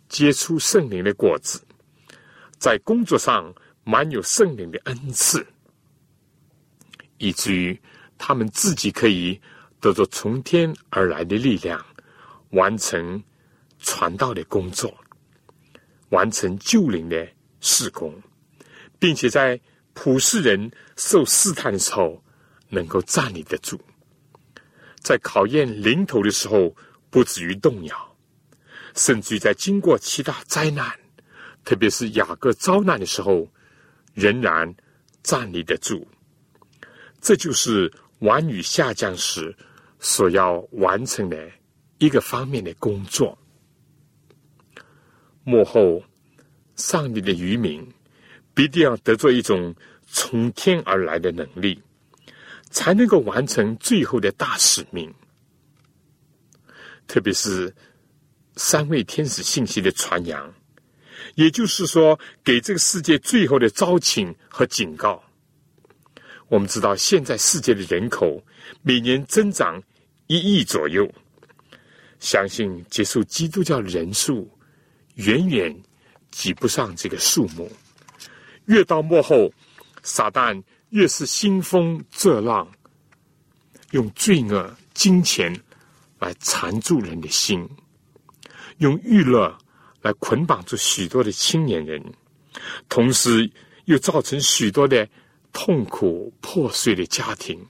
[0.08, 1.62] 结出圣灵的果子，
[2.58, 3.54] 在工作上
[3.84, 5.46] 满有圣灵的恩赐，
[7.18, 7.78] 以至于
[8.18, 9.42] 他们自己可以
[9.82, 11.84] 得到从天而来的力量。
[12.52, 13.20] 完成
[13.80, 14.96] 传道的工作，
[16.14, 17.28] 完成救灵的
[17.60, 18.14] 事工，
[19.00, 19.60] 并且在
[19.94, 22.24] 普世人受试探的时候
[22.70, 23.80] 能够站立得住，
[25.02, 26.76] 在考验临头的时候
[27.10, 28.16] 不至于动摇，
[28.96, 30.88] 甚至于在经过其他灾难，
[31.66, 33.48] 特别是雅各遭难的时候，
[34.14, 34.72] 仍然
[35.24, 36.08] 站立得住。
[37.20, 39.56] 这就是晚雨下降时
[40.00, 41.52] 所要完成的。
[42.00, 43.38] 一个方面的工作，
[45.44, 46.02] 幕后
[46.76, 47.86] 上帝的渔民
[48.54, 49.76] 必定要得做一种
[50.08, 51.82] 从天而来的能力，
[52.70, 55.14] 才能够完成最后的大使命。
[57.08, 57.74] 特别是
[58.56, 60.54] 三位天使信息的传扬，
[61.36, 65.22] 也就是说，给这个世界最后的招请和警告。
[66.48, 68.42] 我们知道，现在世界的人口
[68.82, 69.82] 每年增长
[70.28, 71.12] 一亿左右。
[72.20, 74.50] 相信接受基督教人数
[75.16, 75.76] 远远
[76.32, 77.72] 挤不上这个数目。
[78.66, 79.52] 越到末后，
[80.04, 82.70] 撒旦越是兴风作浪，
[83.92, 85.54] 用罪恶、金钱
[86.20, 87.68] 来缠住人的心，
[88.78, 89.58] 用娱乐
[90.02, 92.02] 来捆绑住许多的青年人，
[92.90, 93.52] 同时
[93.86, 95.08] 又造成许多的
[95.52, 97.64] 痛苦、破碎的家庭，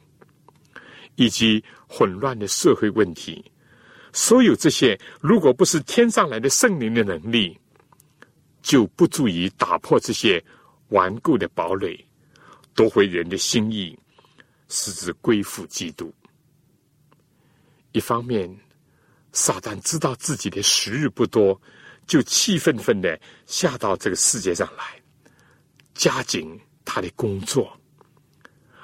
[1.16, 3.44] 以及混乱的社会问题。
[4.14, 7.60] 所有这些，如果不是天上来的圣灵的能力，
[8.62, 10.44] 就不足以打破这些
[10.90, 12.00] 顽固的堡垒，
[12.76, 13.98] 夺回人的心意，
[14.70, 16.14] 使之归附基督。
[17.92, 18.56] 一方面，
[19.32, 21.60] 撒旦知道自己的时日不多，
[22.06, 25.02] 就气愤愤的下到这个世界上来，
[25.96, 27.76] 加紧他的工作，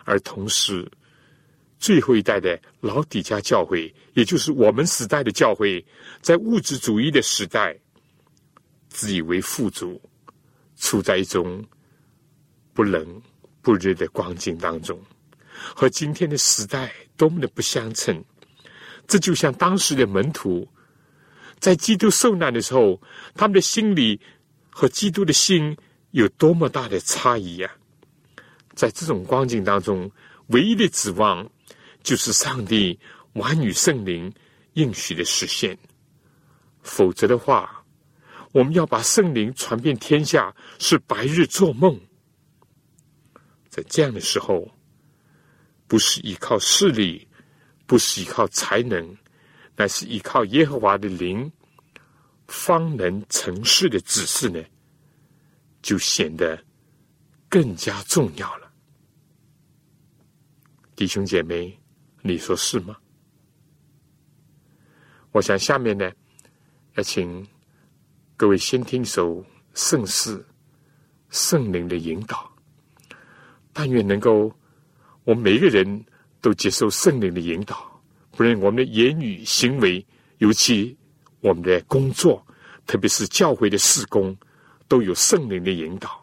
[0.05, 0.89] 而同时。
[1.81, 5.83] 最后一代的老底家教会，也就是我们时代的教会，
[6.21, 7.73] 在物质主义的时代，
[8.89, 9.97] 自以为富足，
[10.75, 11.65] 处在一种
[12.73, 13.21] 不冷
[13.61, 14.99] 不热的光景当中，
[15.73, 18.21] 和今天的时代多么的不相称。
[19.07, 20.67] 这就像当时的门徒，
[21.59, 23.01] 在基督受难的时候，
[23.35, 24.19] 他们的心里
[24.69, 25.77] 和基督的心
[26.11, 27.71] 有多么大的差异呀！
[28.75, 30.11] 在这种光景当中，
[30.47, 31.49] 唯一的指望。
[32.01, 32.97] 就是上帝
[33.33, 34.33] 完与圣灵
[34.73, 35.77] 应许的实现，
[36.81, 37.85] 否则的话，
[38.51, 41.99] 我们要把圣灵传遍天下是白日做梦。
[43.69, 44.69] 在这样的时候，
[45.87, 47.27] 不是依靠势力，
[47.85, 49.17] 不是依靠才能，
[49.75, 51.51] 乃是依靠耶和华的灵，
[52.47, 54.61] 方能成事的指示呢，
[55.81, 56.61] 就显得
[57.47, 58.71] 更加重要了，
[60.95, 61.79] 弟兄姐妹。
[62.21, 62.97] 你说是吗？
[65.31, 66.11] 我想下面呢，
[66.95, 67.47] 要请
[68.35, 70.43] 各位先听首圣诗，
[71.29, 72.51] 圣灵的引导。
[73.71, 74.51] 但愿能够，
[75.23, 76.03] 我们每一个人
[76.41, 78.01] 都接受圣灵的引导，
[78.31, 80.03] 不论我们的言语行为，
[80.39, 80.97] 尤其
[81.41, 82.45] 我们的工作，
[82.87, 84.35] 特别是教会的事工，
[84.87, 86.18] 都有圣灵的引导。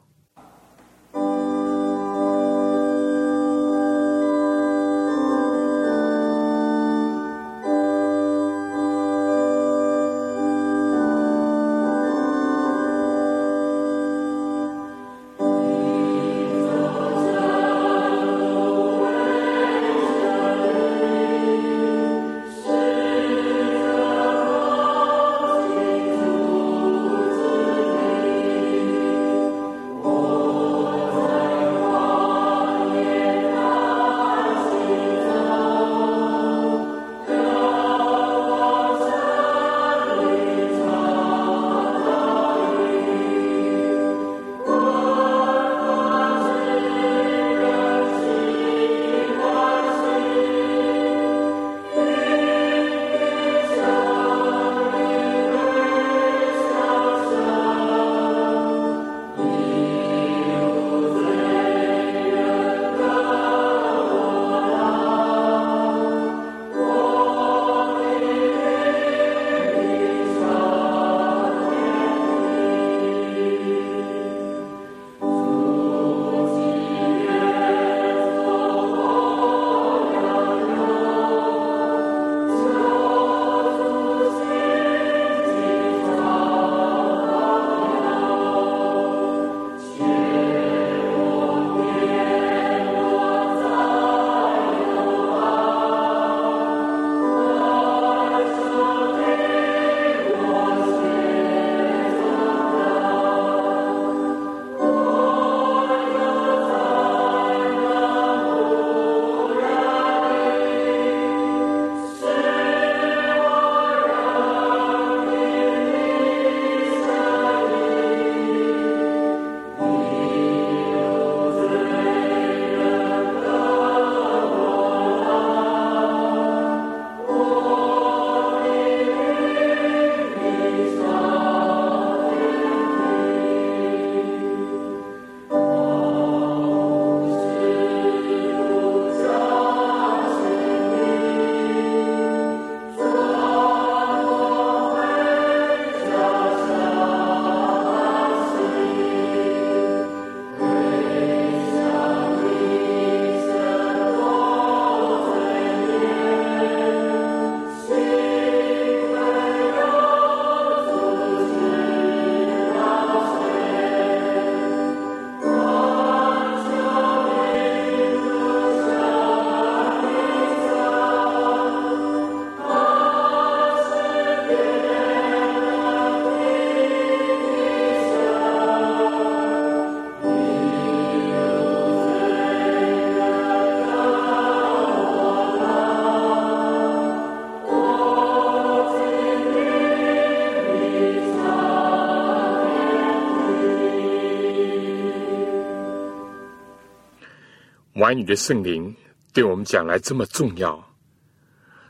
[198.07, 198.95] 完语的圣灵
[199.33, 200.97] 对我们讲来这么重要，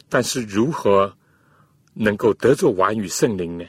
[0.09, 1.15] 但是如何
[1.93, 3.67] 能够得着完语圣灵呢？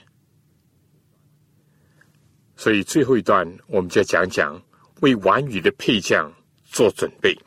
[2.56, 4.64] 所以最后一段，我们就讲讲
[5.02, 6.32] 为完语的配将
[6.64, 7.38] 做准备。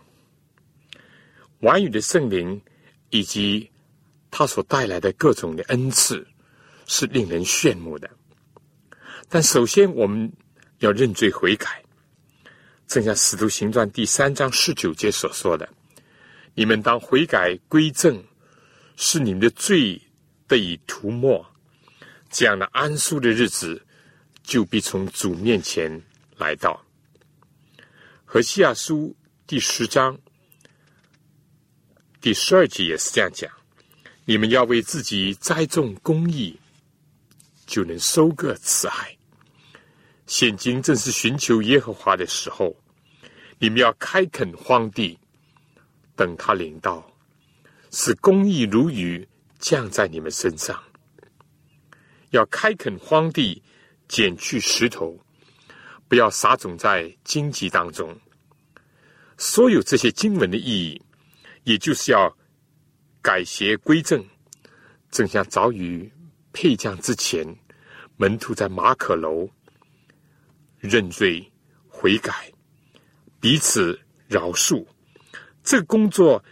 [1.60, 2.60] 完语的圣灵
[3.08, 3.70] 以及
[4.30, 6.26] 他所带来的各种的恩赐，
[6.84, 8.10] 是令人羡慕的。
[9.30, 10.30] 但首先，我们
[10.80, 11.82] 要认罪悔改。
[12.90, 15.68] 正像《使徒行传》第三章十九节所说的
[16.56, 18.20] ：“你们当悔改归正，
[18.96, 20.02] 使你们的罪
[20.48, 21.46] 得以涂抹，
[22.30, 23.80] 这样的安舒的日子。”
[24.42, 26.02] 就必从主面前
[26.36, 26.84] 来到。
[28.24, 29.14] 和西亚书
[29.46, 30.18] 第十章
[32.20, 33.48] 第十二节也是这样讲：
[34.24, 36.58] 你们要为自己栽种公义，
[37.64, 39.16] 就能收割慈爱。
[40.26, 42.74] 现今正是寻求耶和华的时候，
[43.60, 45.16] 你们要开垦荒地，
[46.16, 47.08] 等他临到，
[47.92, 49.28] 使公义如雨
[49.60, 50.82] 降在你们身上。
[52.30, 53.62] 要开垦荒地。
[54.08, 55.16] 剪去石头，
[56.08, 58.18] 不要撒种在荆棘当中。
[59.38, 61.00] 所有这些经文的意义，
[61.62, 62.36] 也就是要
[63.22, 64.26] 改邪归正。
[65.12, 66.10] 正像早于
[66.52, 67.46] 配将之前，
[68.16, 69.48] 门徒在马可楼
[70.80, 71.48] 认罪
[71.86, 72.52] 悔改，
[73.40, 74.86] 彼此饶恕。
[75.64, 76.44] 这个工作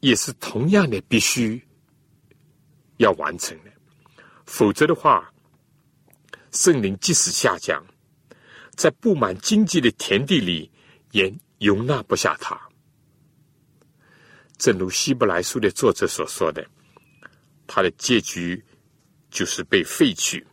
[0.00, 1.62] 也是同样的，必须
[2.96, 3.70] 要完成的，
[4.46, 5.32] 否则的话。
[6.50, 7.84] 圣灵即使下降，
[8.74, 10.70] 在布满荆棘的田地里，
[11.10, 12.58] 也容纳不下他。
[14.56, 16.66] 正如希伯来书的作者所说的，
[17.66, 18.64] 他的结局
[19.30, 20.44] 就是被废去。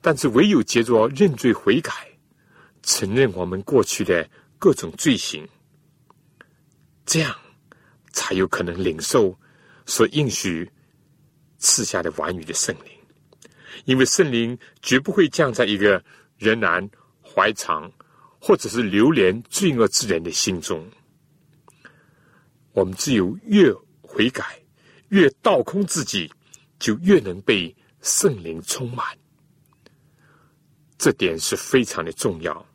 [0.00, 1.92] 但是唯有接着认罪悔改，
[2.82, 4.26] 承认我们过去的
[4.64, 5.46] 各种罪行，
[7.04, 7.36] 这样
[8.12, 9.38] 才有可能领受
[9.84, 10.66] 所应许
[11.58, 12.90] 赐下的完语的圣灵。
[13.84, 16.02] 因为圣灵绝不会降在一个
[16.38, 16.88] 仍然
[17.22, 17.92] 怀藏
[18.40, 20.90] 或者是流连罪恶之人的心中。
[22.72, 24.58] 我们只有越悔改，
[25.08, 26.32] 越倒空自己，
[26.78, 29.06] 就越能被圣灵充满。
[30.96, 32.66] 这点是非常的重要。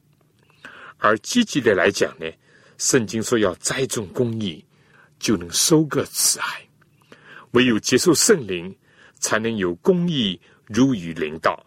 [1.00, 2.26] 而积极的来讲呢，
[2.78, 4.64] 圣经说要栽种公义，
[5.18, 6.70] 就能收割慈爱。
[7.52, 8.74] 唯有接受圣灵，
[9.20, 10.39] 才能有公义。
[10.72, 11.66] 如雨淋到，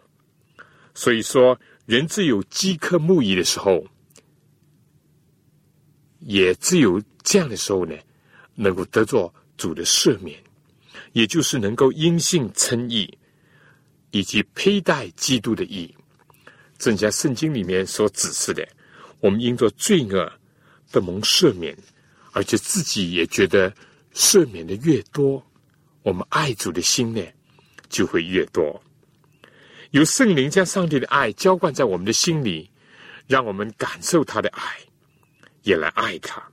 [0.95, 3.85] 所以说，人只有饥渴慕义的时候，
[6.21, 7.93] 也只有这样的时候呢，
[8.55, 10.41] 能够得着主的赦免，
[11.11, 13.17] 也就是能够因信称义，
[14.11, 15.93] 以及佩戴基督的义。
[16.77, 18.65] 正像圣经里面所指示的，
[19.23, 20.29] 我们因着罪恶
[20.91, 21.73] 的蒙赦免，
[22.33, 23.73] 而且自己也觉得
[24.13, 25.41] 赦免的越多，
[26.01, 27.25] 我们爱主的心呢
[27.87, 28.83] 就会越多。
[29.91, 32.69] 由圣灵将上帝的爱浇灌在我们的心里，
[33.25, 34.61] 让我们感受他的爱，
[35.61, 36.43] 也来爱他。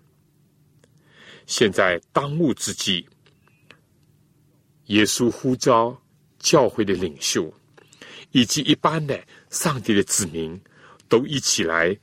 [1.47, 3.05] 现在当务之急，
[4.87, 6.01] 耶稣呼召
[6.39, 7.53] 教会的领袖
[8.31, 10.61] 以及一般的上帝的子民，
[11.09, 11.99] 都一起来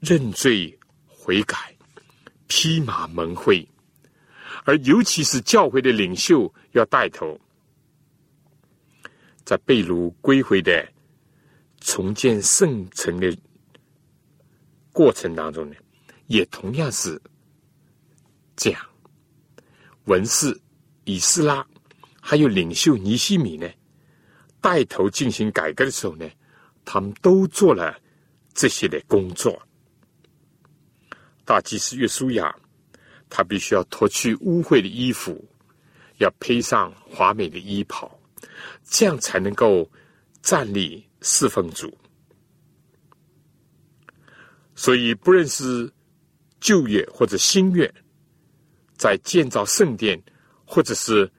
[0.00, 1.56] 认罪悔改，
[2.46, 3.66] 披麻蒙灰，
[4.64, 7.38] 而尤其是教会的领袖要带头。
[9.44, 10.86] 在被掳归回的
[11.80, 13.34] 重建圣城的
[14.92, 15.76] 过程当中呢，
[16.26, 17.20] 也同样是
[18.54, 18.86] 这样。
[20.04, 20.58] 文士
[21.04, 21.66] 以斯拉
[22.20, 23.66] 还有领袖尼西米呢，
[24.60, 26.28] 带头进行改革的时候呢，
[26.84, 27.98] 他们都做了
[28.52, 29.60] 这些的工作。
[31.48, 32.54] 大祭司约书亚，
[33.30, 35.42] 他必须要脱去污秽的衣服，
[36.18, 38.20] 要披上华美的衣袍。
[38.84, 39.90] 这样才能够
[40.42, 41.96] 站立侍奉主。
[44.74, 45.90] 所以，不论是
[46.60, 47.90] 旧约或者新约，
[48.98, 50.22] 在建造圣殿
[50.66, 51.32] 或者是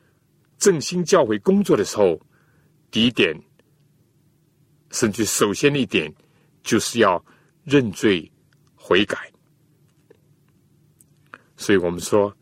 [0.58, 2.20] 振兴教会工作的时候，
[2.90, 3.40] 第一点，
[4.90, 6.12] 甚至首先的一点，
[6.64, 7.24] 就是要
[7.64, 8.32] 认罪
[8.74, 9.32] 悔改。
[11.60, 12.34] 所以我们说，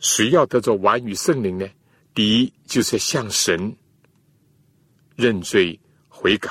[0.00, 1.66] 谁要得着完与圣灵呢？
[2.12, 3.72] 第一，就是向神。
[5.14, 5.78] 认罪
[6.08, 6.50] 悔改，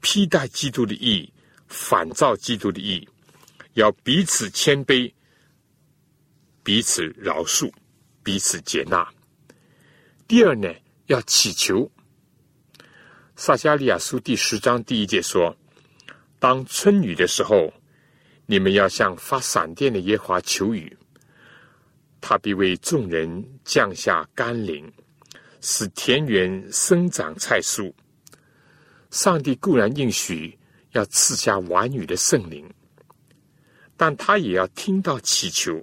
[0.00, 1.30] 披戴基督的义，
[1.68, 3.06] 反照基督的义，
[3.74, 5.12] 要彼此谦卑，
[6.62, 7.70] 彼此饶恕，
[8.22, 9.06] 彼此接纳。
[10.26, 10.72] 第二呢，
[11.06, 11.90] 要祈求。
[13.36, 15.54] 撒加利亚书第十章第一节说
[16.40, 17.70] ：“当春雨的时候，
[18.46, 20.96] 你们要向发闪电的耶华求雨，
[22.28, 24.92] 他必为众人降下甘霖，
[25.60, 27.92] 使田园生长菜蔬。
[29.12, 30.58] 上帝固然应许
[30.90, 32.68] 要赐下晚雨的圣灵，
[33.96, 35.80] 但他也要听到祈求。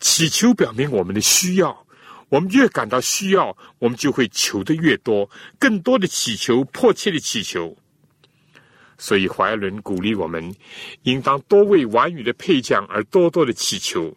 [0.00, 1.86] 祈求表明我们的需要，
[2.28, 7.76] 我们越感到需要，我们就会求的越多，更多的祈求，迫切的祈求。
[8.98, 10.52] 所以怀伦鼓励我们，
[11.02, 14.12] 应当多为晚雨的配将而多多的祈求。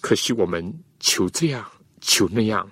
[0.00, 1.70] 可惜我们求这样，
[2.00, 2.70] 求那样。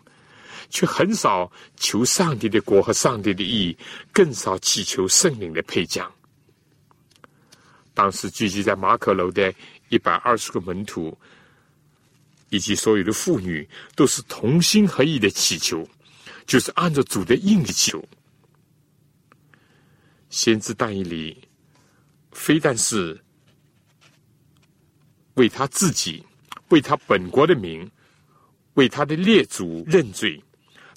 [0.70, 3.74] 却很少求上帝的国和上帝的义，
[4.12, 6.12] 更少祈求圣灵的配将。
[7.95, 9.51] 当时聚集在马可楼的
[9.89, 11.16] 一百二十个门徒，
[12.51, 13.66] 以及所有的妇女，
[13.97, 15.89] 都是同心合意的祈求，
[16.47, 18.07] 就是按照主的应的求。
[20.29, 21.49] 先知但以理，
[22.33, 23.18] 非但是
[25.37, 26.22] 为他自己，
[26.69, 27.91] 为他本国的名，
[28.75, 30.43] 为他的列祖认罪。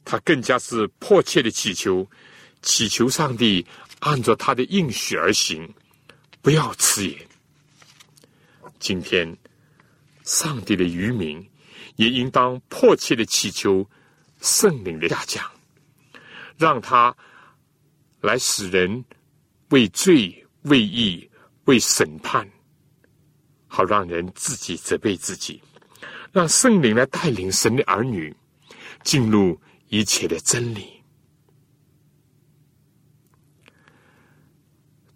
[0.04, 2.10] 他更加是迫切的祈求，
[2.64, 3.66] 祈求上帝
[4.00, 5.72] 按照他的应许而行，
[6.42, 7.18] 不要迟延。
[8.80, 9.38] 今天，
[10.24, 11.48] 上帝的愚民
[11.98, 13.88] 也应当迫切的祈求
[14.42, 15.52] 圣灵的下降，
[16.58, 17.16] 让他
[18.22, 19.06] 来使人
[19.70, 21.30] 为罪、为义、
[21.66, 22.50] 为审判，
[23.74, 25.62] 好让人自己责备自己，
[26.34, 28.36] 让圣灵来带领神的儿女
[29.04, 29.58] 进入。
[29.94, 31.04] 一切的真理，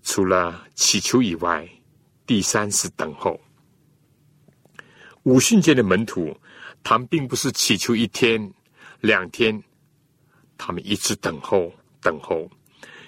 [0.03, 1.66] 除了祈求以外，
[2.26, 3.39] 第三是等候。
[5.24, 6.38] 五训界的门徒，
[6.84, 8.53] 他们并不是祈求一天、
[8.99, 9.64] 两天，
[10.58, 12.51] 他们一直等候、等候。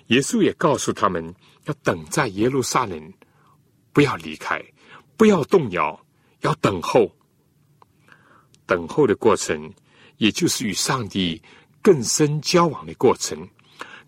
[0.06, 1.36] 耶稣也告诉他们，
[1.66, 3.14] 要等在耶路撒冷，
[3.92, 4.64] 不要离开，
[5.18, 6.00] 不要动摇，
[6.42, 7.12] 要等候。
[8.66, 9.74] 等候的过程。
[10.18, 11.40] 也就是与上帝
[11.80, 13.48] 更深交往的过程，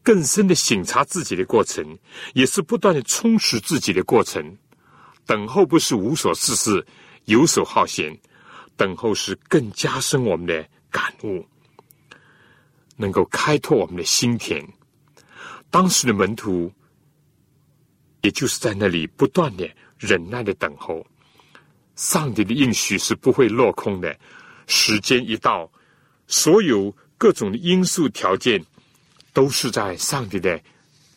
[0.02, 2.00] 更深的省察自己的过程，
[2.34, 4.58] 也是不断的充实自己的过程。
[5.28, 6.84] 等候不是无所事事、
[7.26, 8.20] 游手好闲，
[8.76, 11.46] 等候是更加深我们的感悟，
[12.98, 14.68] 能够开拓我们的心田。
[15.70, 16.74] 当时的门徒，
[18.22, 19.70] 也就是在那里不断的
[20.00, 21.06] 忍耐的等候，
[21.96, 24.18] 上帝的应许是不会落空的。
[24.66, 25.70] 时间一到。
[26.32, 28.64] 所有各种的因素条件，
[29.34, 30.62] 都是在上帝的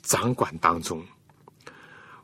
[0.01, 1.05] 掌管当中，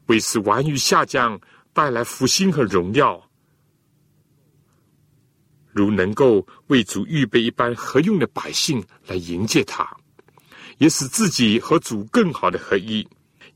[0.07, 1.39] 为使完于下降
[1.75, 3.23] 带来福星和荣耀，
[5.71, 9.87] 如能够为主预备一般合用的百姓来迎接他，
[10.79, 13.07] 也使自己和主更好的合一，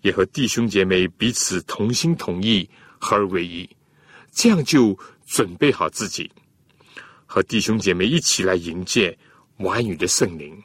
[0.02, 2.68] 也和弟兄姐妹彼此同心同意
[3.02, 3.68] 合而为一，
[4.30, 4.96] 这样就
[5.26, 6.30] 准备好自己。
[7.26, 9.18] 和弟兄姐妹一起来迎接
[9.56, 10.62] 晚雨的圣灵，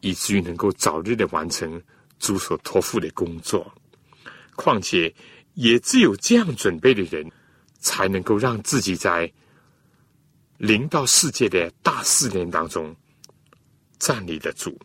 [0.00, 1.82] 以至于能够早日的完成
[2.18, 3.72] 主所托付的工作。
[4.54, 5.12] 况且，
[5.54, 7.26] 也只有这样准备的人，
[7.78, 9.32] 才能够让自己在
[10.58, 12.94] 临到世界的大试炼当中
[13.98, 14.78] 站立得住，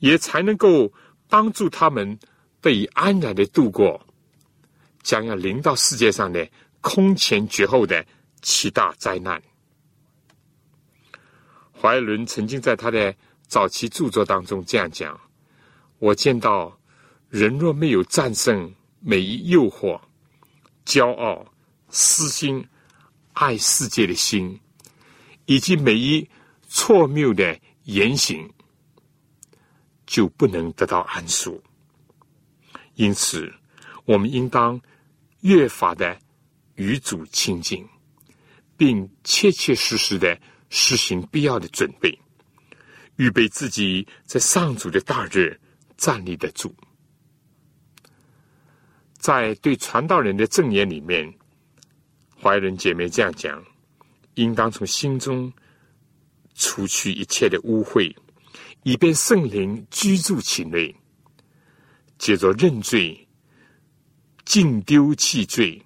[0.00, 0.92] 也才能够
[1.28, 2.18] 帮助他们
[2.60, 4.04] 得以安然的度过
[5.02, 6.48] 将要临到世界上的
[6.80, 8.04] 空前绝后的。
[8.42, 9.42] 七大灾难。
[11.78, 13.14] 怀伦曾经在他的
[13.46, 15.20] 早期著作当中这样讲
[16.00, 16.74] ：“我见到
[17.28, 20.00] 人若没有战胜每一诱惑、
[20.86, 21.44] 骄傲、
[21.90, 22.66] 私心、
[23.34, 24.58] 爱世界的心，
[25.44, 26.26] 以及每一
[26.66, 28.50] 错谬的言行，
[30.06, 31.62] 就不能得到安舒。
[32.94, 33.52] 因此，
[34.04, 34.80] 我们应当
[35.40, 36.18] 越发的
[36.74, 37.86] 与主亲近。”
[38.80, 40.40] 并切切实实的
[40.70, 42.18] 实行必要的准备，
[43.16, 45.60] 预备自己在上主的大日
[45.98, 46.74] 站立得住。
[49.18, 51.30] 在对传道人的正言里面，
[52.40, 53.62] 怀仁姐妹这样讲：
[54.36, 55.52] 应当从心中
[56.54, 58.16] 除去一切的污秽，
[58.82, 60.96] 以便圣灵居住其内。
[62.16, 63.28] 接着认罪，
[64.50, 65.80] 尽丢弃罪，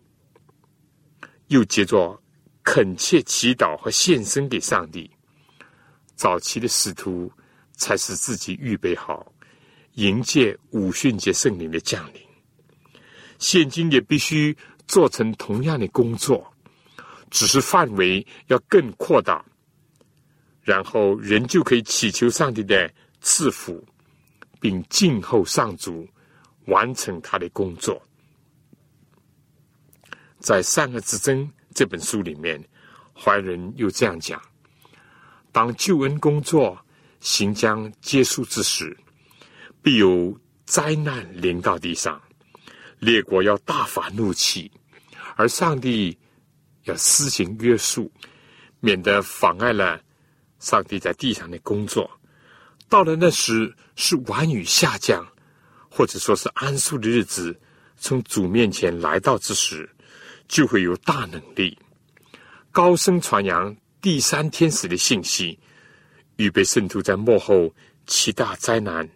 [1.49, 2.19] 又接着。
[2.63, 5.11] 恳切祈祷和献身给上帝，
[6.15, 7.31] 早期的使徒
[7.73, 9.31] 才使自己预备好
[9.97, 12.23] 迎接五旬节圣灵的降临。
[13.39, 14.57] 现今也必须
[14.89, 16.51] 做成同样的工作，
[17.31, 19.45] 只是范围要更扩大，
[20.63, 22.91] 然后人就可以祈求上帝的
[23.21, 23.87] 赐福，
[24.59, 26.09] 并静候上主
[26.65, 28.03] 完成他的工作。
[30.45, 31.51] 在善恶之争。
[31.75, 32.63] 这本书里面，
[33.15, 34.41] 怀仁又这样讲：
[35.51, 36.79] 当救恩工作
[37.19, 38.95] 行将结束之时，
[39.83, 42.21] 必有灾难临到地上，
[42.99, 44.71] 列国要大发怒气，
[45.35, 46.17] 而上帝
[46.83, 48.13] 要施行约束，
[48.81, 49.99] 免得妨碍了
[50.59, 52.09] 上帝在地上的工作。
[52.91, 55.27] 到了那时，是晚雨下降，
[55.91, 57.59] 或者说是安舒的日子，
[57.97, 59.89] 从主面前来到之时。
[60.49, 61.77] 就会有大能力，
[62.71, 65.59] 高声传扬第三天使的信息，
[66.37, 67.75] 预备圣徒在幕后
[68.07, 69.09] 七大灾难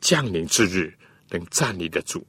[0.00, 0.96] 降临之日
[1.30, 2.26] 能站立得住。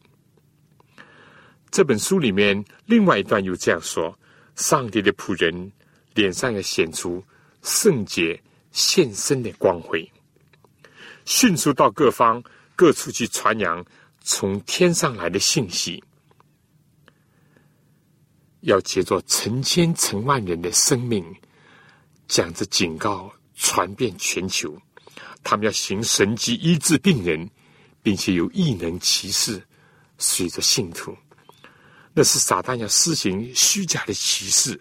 [1.71, 4.17] 这本书里面另外一段又这样说：
[4.55, 5.71] 上帝的仆人
[6.15, 7.23] 脸上要显出
[7.61, 8.41] 圣洁
[8.71, 10.11] 献身的光辉，
[11.25, 12.43] 迅速到各方
[12.75, 13.85] 各处去传扬
[14.21, 16.03] 从天上来的信息。
[18.61, 21.25] 要借着成千成万人的生命，
[22.27, 24.77] 讲着警告，传遍全球。
[25.43, 27.49] 他们要行神迹医治病人，
[28.03, 29.65] 并且有异能骑士
[30.17, 31.15] 随着信徒。
[32.13, 34.79] 那是撒旦要施行虚假的骑士，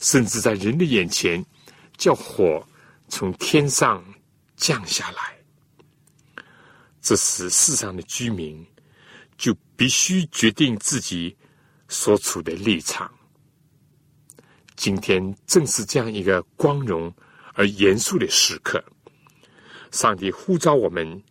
[0.00, 1.44] 甚至在人的眼前
[1.96, 2.66] 叫火
[3.08, 4.04] 从天上
[4.56, 5.38] 降下来。
[7.00, 8.66] 这时世上的居民
[9.38, 11.36] 就必须决定自己。
[11.94, 13.08] 所处的立场，
[14.74, 17.14] 今天正是这样一个光荣
[17.54, 18.84] 而严肃的时刻。
[19.92, 21.22] 上帝呼召我们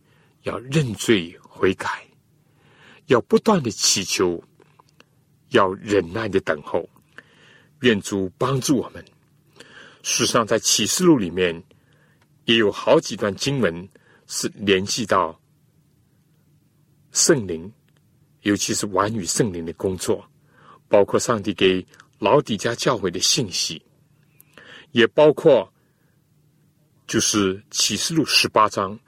[0.44, 2.08] 要认罪悔改，
[3.08, 4.42] 要不断的祈求，
[5.50, 6.90] 要忍耐的等候。
[7.82, 9.04] 愿主帮助我们。
[10.02, 11.62] 事实上，在启示录里面
[12.46, 13.90] 也有好几段经文
[14.28, 15.38] 是联系到
[17.12, 17.70] 圣灵，
[18.44, 20.26] 尤其是晚与圣灵的工作。
[20.94, 21.84] 包括上帝给
[22.20, 23.84] 老底家教会的信息，
[24.92, 25.68] 也包括
[27.08, 29.00] 就是启示录十八章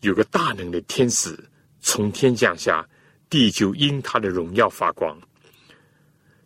[0.00, 1.38] 有个大能的天使
[1.80, 2.88] 从天降下，
[3.28, 5.20] 地就因他的荣耀发光。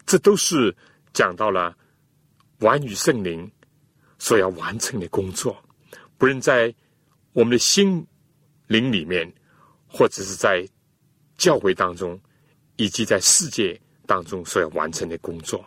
[0.05, 0.77] 这都是
[1.13, 1.77] 讲到了
[2.59, 3.49] 完与圣灵
[4.19, 5.57] 所要完成的工作，
[6.17, 6.75] 不论在
[7.35, 8.05] 我们的心
[8.67, 9.33] 灵里面，
[9.87, 10.69] 或者是在
[11.37, 12.21] 教会当中，
[12.75, 13.81] 以及在世界。
[14.09, 15.63] 当中所要完成的工作，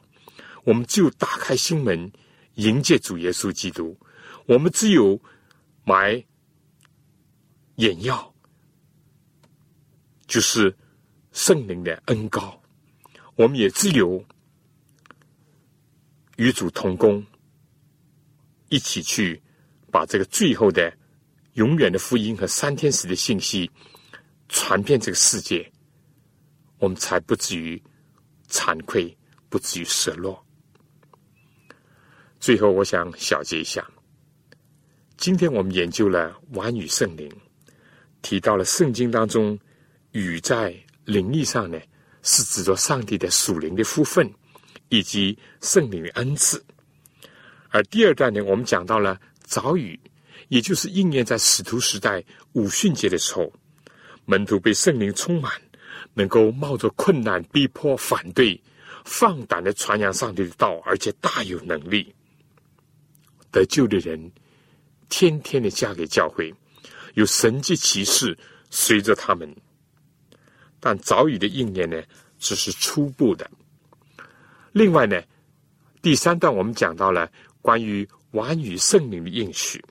[0.64, 2.12] 我们只有打开心门
[2.56, 3.96] 迎接主耶稣基督。
[4.48, 5.22] 我们只有
[5.84, 6.26] 买
[7.76, 8.34] 眼药，
[10.26, 10.76] 就是
[11.32, 12.60] 圣灵的恩膏。
[13.36, 14.26] 我们也只有
[16.38, 17.24] 与主同工，
[18.70, 19.40] 一起去
[19.92, 20.92] 把这个最后的
[21.54, 23.70] 永远的福音和三天使的信息
[24.50, 25.72] 传遍这个世界，
[26.80, 27.80] 我们才不至于。
[28.52, 29.18] 惭愧，
[29.50, 30.46] 不至于失落。
[32.40, 33.90] 最后，我想小结一下：
[35.18, 37.32] 今天我们研究了晚雨圣灵，
[38.22, 39.58] 提到了圣经当中
[40.12, 40.76] 雨在
[41.06, 41.80] 灵意上呢，
[42.24, 44.30] 是指着上帝的属灵的福分
[44.90, 46.64] 以及圣灵的恩赐。
[47.70, 50.00] 而第二段呢，我们讲到了早雨，
[50.50, 52.24] 也就是应验在使徒时代
[52.54, 53.54] 五旬节的时候，
[54.26, 55.54] 门徒被圣灵充满。
[56.14, 58.62] 能够冒着困难、逼迫、反对，
[59.06, 62.14] 放胆的传扬上帝的道，而且大有能力
[63.52, 64.32] 得救的人，
[65.10, 66.54] 天天的嫁给教会，
[67.14, 68.38] 有神迹奇事
[68.70, 69.56] 随着他们。
[70.80, 72.02] 但早已的应验呢，
[72.40, 73.50] 只是初步的。
[74.72, 75.22] 另外呢，
[76.02, 77.30] 第三段我们讲到了
[77.62, 79.84] 关于晚雨圣灵的应许，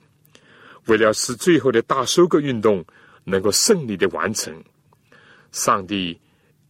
[0.87, 2.83] 为了使最后的大收割运动
[3.23, 4.53] 能够胜利的完成。
[5.51, 6.19] 上帝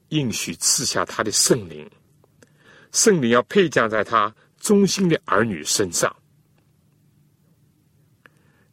[0.10, 1.90] 应许赐下他的圣灵，
[2.92, 6.14] 圣灵要配降在他忠心的儿女身上。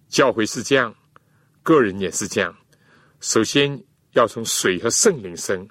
[0.08, 0.94] 教会是这样，
[1.62, 2.56] 个人也是这样。
[3.20, 3.82] 首先
[4.12, 5.68] 要从水和圣灵生，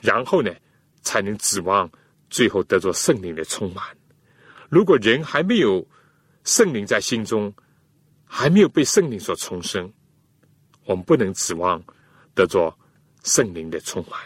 [0.00, 0.54] 然后呢，
[1.02, 1.90] 才能指望
[2.30, 3.84] 最后得着圣灵的充满。
[4.68, 5.86] 如果人还没有
[6.44, 7.52] 圣灵在心中，
[8.24, 9.92] 还没有被圣灵所重生，
[10.84, 11.82] 我们不能指望
[12.34, 12.72] 得着。
[13.28, 14.18] 圣灵的充满，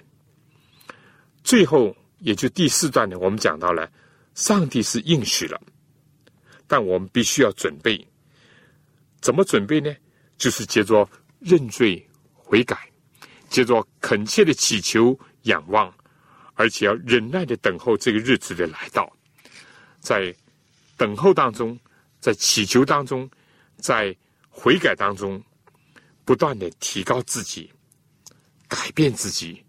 [1.42, 3.90] 最后也就第四段呢，我们讲到了
[4.36, 5.60] 上帝是应许了，
[6.68, 8.06] 但我们必须要准备。
[9.20, 9.92] 怎么准备呢？
[10.38, 11.08] 就是接着
[11.40, 12.76] 认罪悔改，
[13.48, 15.92] 接着恳切的祈求仰望，
[16.54, 19.12] 而且要忍耐的等候这个日子的来到。
[19.98, 20.32] 在
[20.96, 21.76] 等候当中，
[22.20, 23.28] 在祈求当中，
[23.78, 24.16] 在
[24.48, 25.42] 悔改当中，
[26.24, 27.68] 不断的提高自己。
[28.72, 29.62] 改变自己，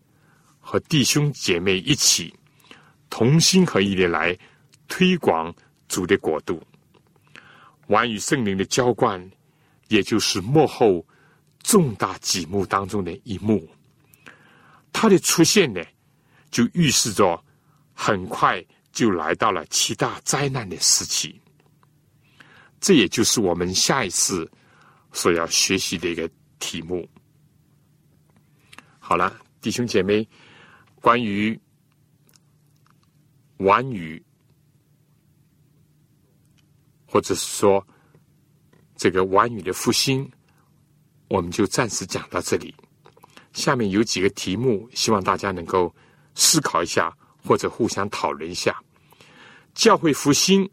[0.61, 2.33] 和弟兄姐妹一起
[3.09, 4.37] 同心合意的来
[4.87, 5.53] 推广
[5.89, 6.63] 主的国度。
[7.87, 9.29] 完与圣灵的浇灌，
[9.89, 11.05] 也就是幕后
[11.63, 13.69] 重大几幕当中的一幕。
[14.93, 15.83] 它的出现呢，
[16.49, 17.43] 就预示着
[17.93, 21.37] 很快就来到了七大灾难的时期。
[22.79, 24.49] 这也就是我们下一次
[25.11, 27.05] 所要学习的一个题目。
[29.05, 30.25] 好了，弟兄姐妹，
[31.01, 31.59] 关于
[33.57, 34.23] 晚雨。
[37.05, 37.85] 或者是说，
[38.95, 40.31] 这个晚语的复兴，
[41.27, 42.73] 我们就暂时讲到这里。
[43.51, 45.93] 下面有几个题目，希望大家能够
[46.33, 47.13] 思考一下，
[47.45, 48.81] 或者互相讨论一下：
[49.75, 50.67] 教会复兴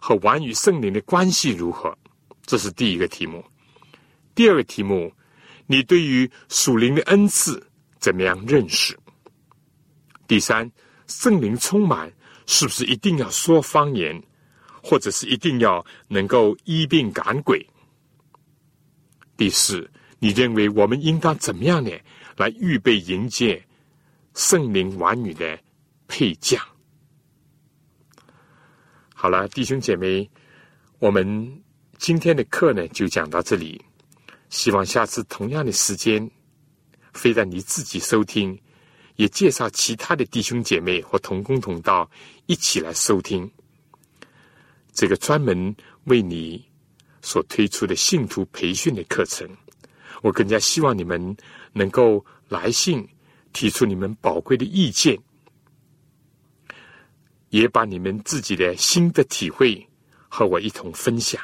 [0.00, 1.98] 和晚语圣灵的关系如何？
[2.42, 3.44] 这是第一个题目。
[4.36, 5.12] 第二个题目，
[5.66, 7.66] 你对于属灵的恩赐
[7.98, 8.98] 怎么样认识？
[10.26, 10.70] 第三，
[11.06, 12.12] 圣灵充满
[12.46, 14.22] 是不是一定要说方言？
[14.82, 17.68] 或者是一定要能够医病赶鬼。
[19.36, 19.90] 第四，
[20.20, 21.90] 你认为我们应当怎么样呢？
[22.36, 23.66] 来预备迎接
[24.34, 25.58] 圣灵晚女的
[26.06, 26.62] 配将。
[29.12, 30.30] 好了，弟兄姐妹，
[31.00, 31.62] 我们
[31.98, 33.84] 今天的课呢就讲到这里。
[34.48, 36.30] 希望下次同样的时间，
[37.12, 38.58] 非但你自己收听，
[39.16, 42.08] 也介绍其他的弟兄姐妹或同工同道
[42.46, 43.50] 一起来收听。
[44.92, 45.74] 这个专门
[46.04, 46.64] 为你
[47.20, 49.48] 所推出的信徒培训的课程，
[50.22, 51.36] 我更加希望你们
[51.72, 53.06] 能够来信
[53.52, 55.18] 提出你们宝贵的意见，
[57.50, 59.86] 也把你们自己的新的体会
[60.28, 61.40] 和我一同分享。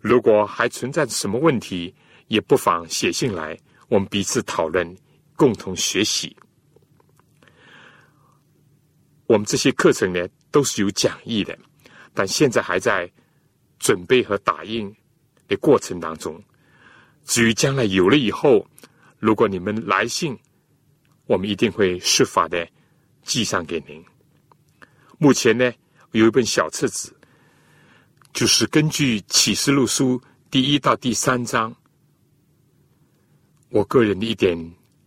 [0.00, 1.92] 如果还存在什么问题，
[2.28, 3.58] 也不妨写信来，
[3.88, 4.96] 我们彼此讨论，
[5.34, 6.36] 共同学习。
[9.26, 11.56] 我们这些课程呢，都是有讲义的。
[12.14, 13.10] 但现在还在
[13.78, 14.94] 准备和打印
[15.46, 16.42] 的过程当中。
[17.24, 18.66] 至于将来有了以后，
[19.18, 20.38] 如果你们来信，
[21.26, 22.66] 我们一定会设法的
[23.22, 24.02] 寄上给您。
[25.18, 25.72] 目前呢，
[26.12, 27.14] 有一本小册子，
[28.32, 31.74] 就是根据启示录书第一到第三章，
[33.76, 34.56] 我个人的一点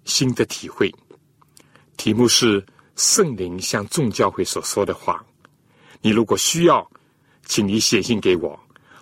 [0.06, 0.94] 新的体会，
[1.98, 2.64] 题目是
[2.96, 5.26] 圣灵向众教会所说的话。
[6.02, 6.88] 你如果需要。
[7.46, 8.60] 请你写信给我，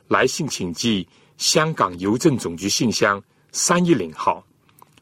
[0.07, 1.05] 来信请寄
[1.35, 4.41] 香港邮政总局信箱三一零号、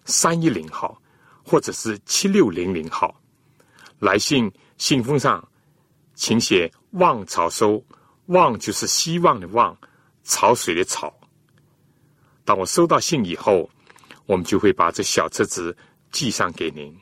[0.04, 1.00] 三一零号，
[1.44, 3.14] 或者是七六零零号。
[4.00, 5.48] 来信信封上，
[6.16, 7.86] 请写“望草收
[8.34, 9.78] ”，“望”就是希望的“望”，
[10.26, 11.14] 潮水的“潮”。
[12.44, 13.70] 当我收到信以后，
[14.26, 15.76] 我们就会把这小册子
[16.12, 16.96] 寄上给您。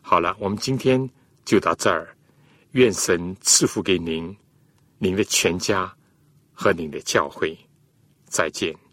[0.00, 1.10] 好了，我们今天
[1.44, 2.14] 就到这儿，
[2.72, 4.36] 愿神赐福给您。
[4.98, 5.92] 您的全家
[6.52, 7.56] 和您的教会，
[8.26, 8.78] 再见。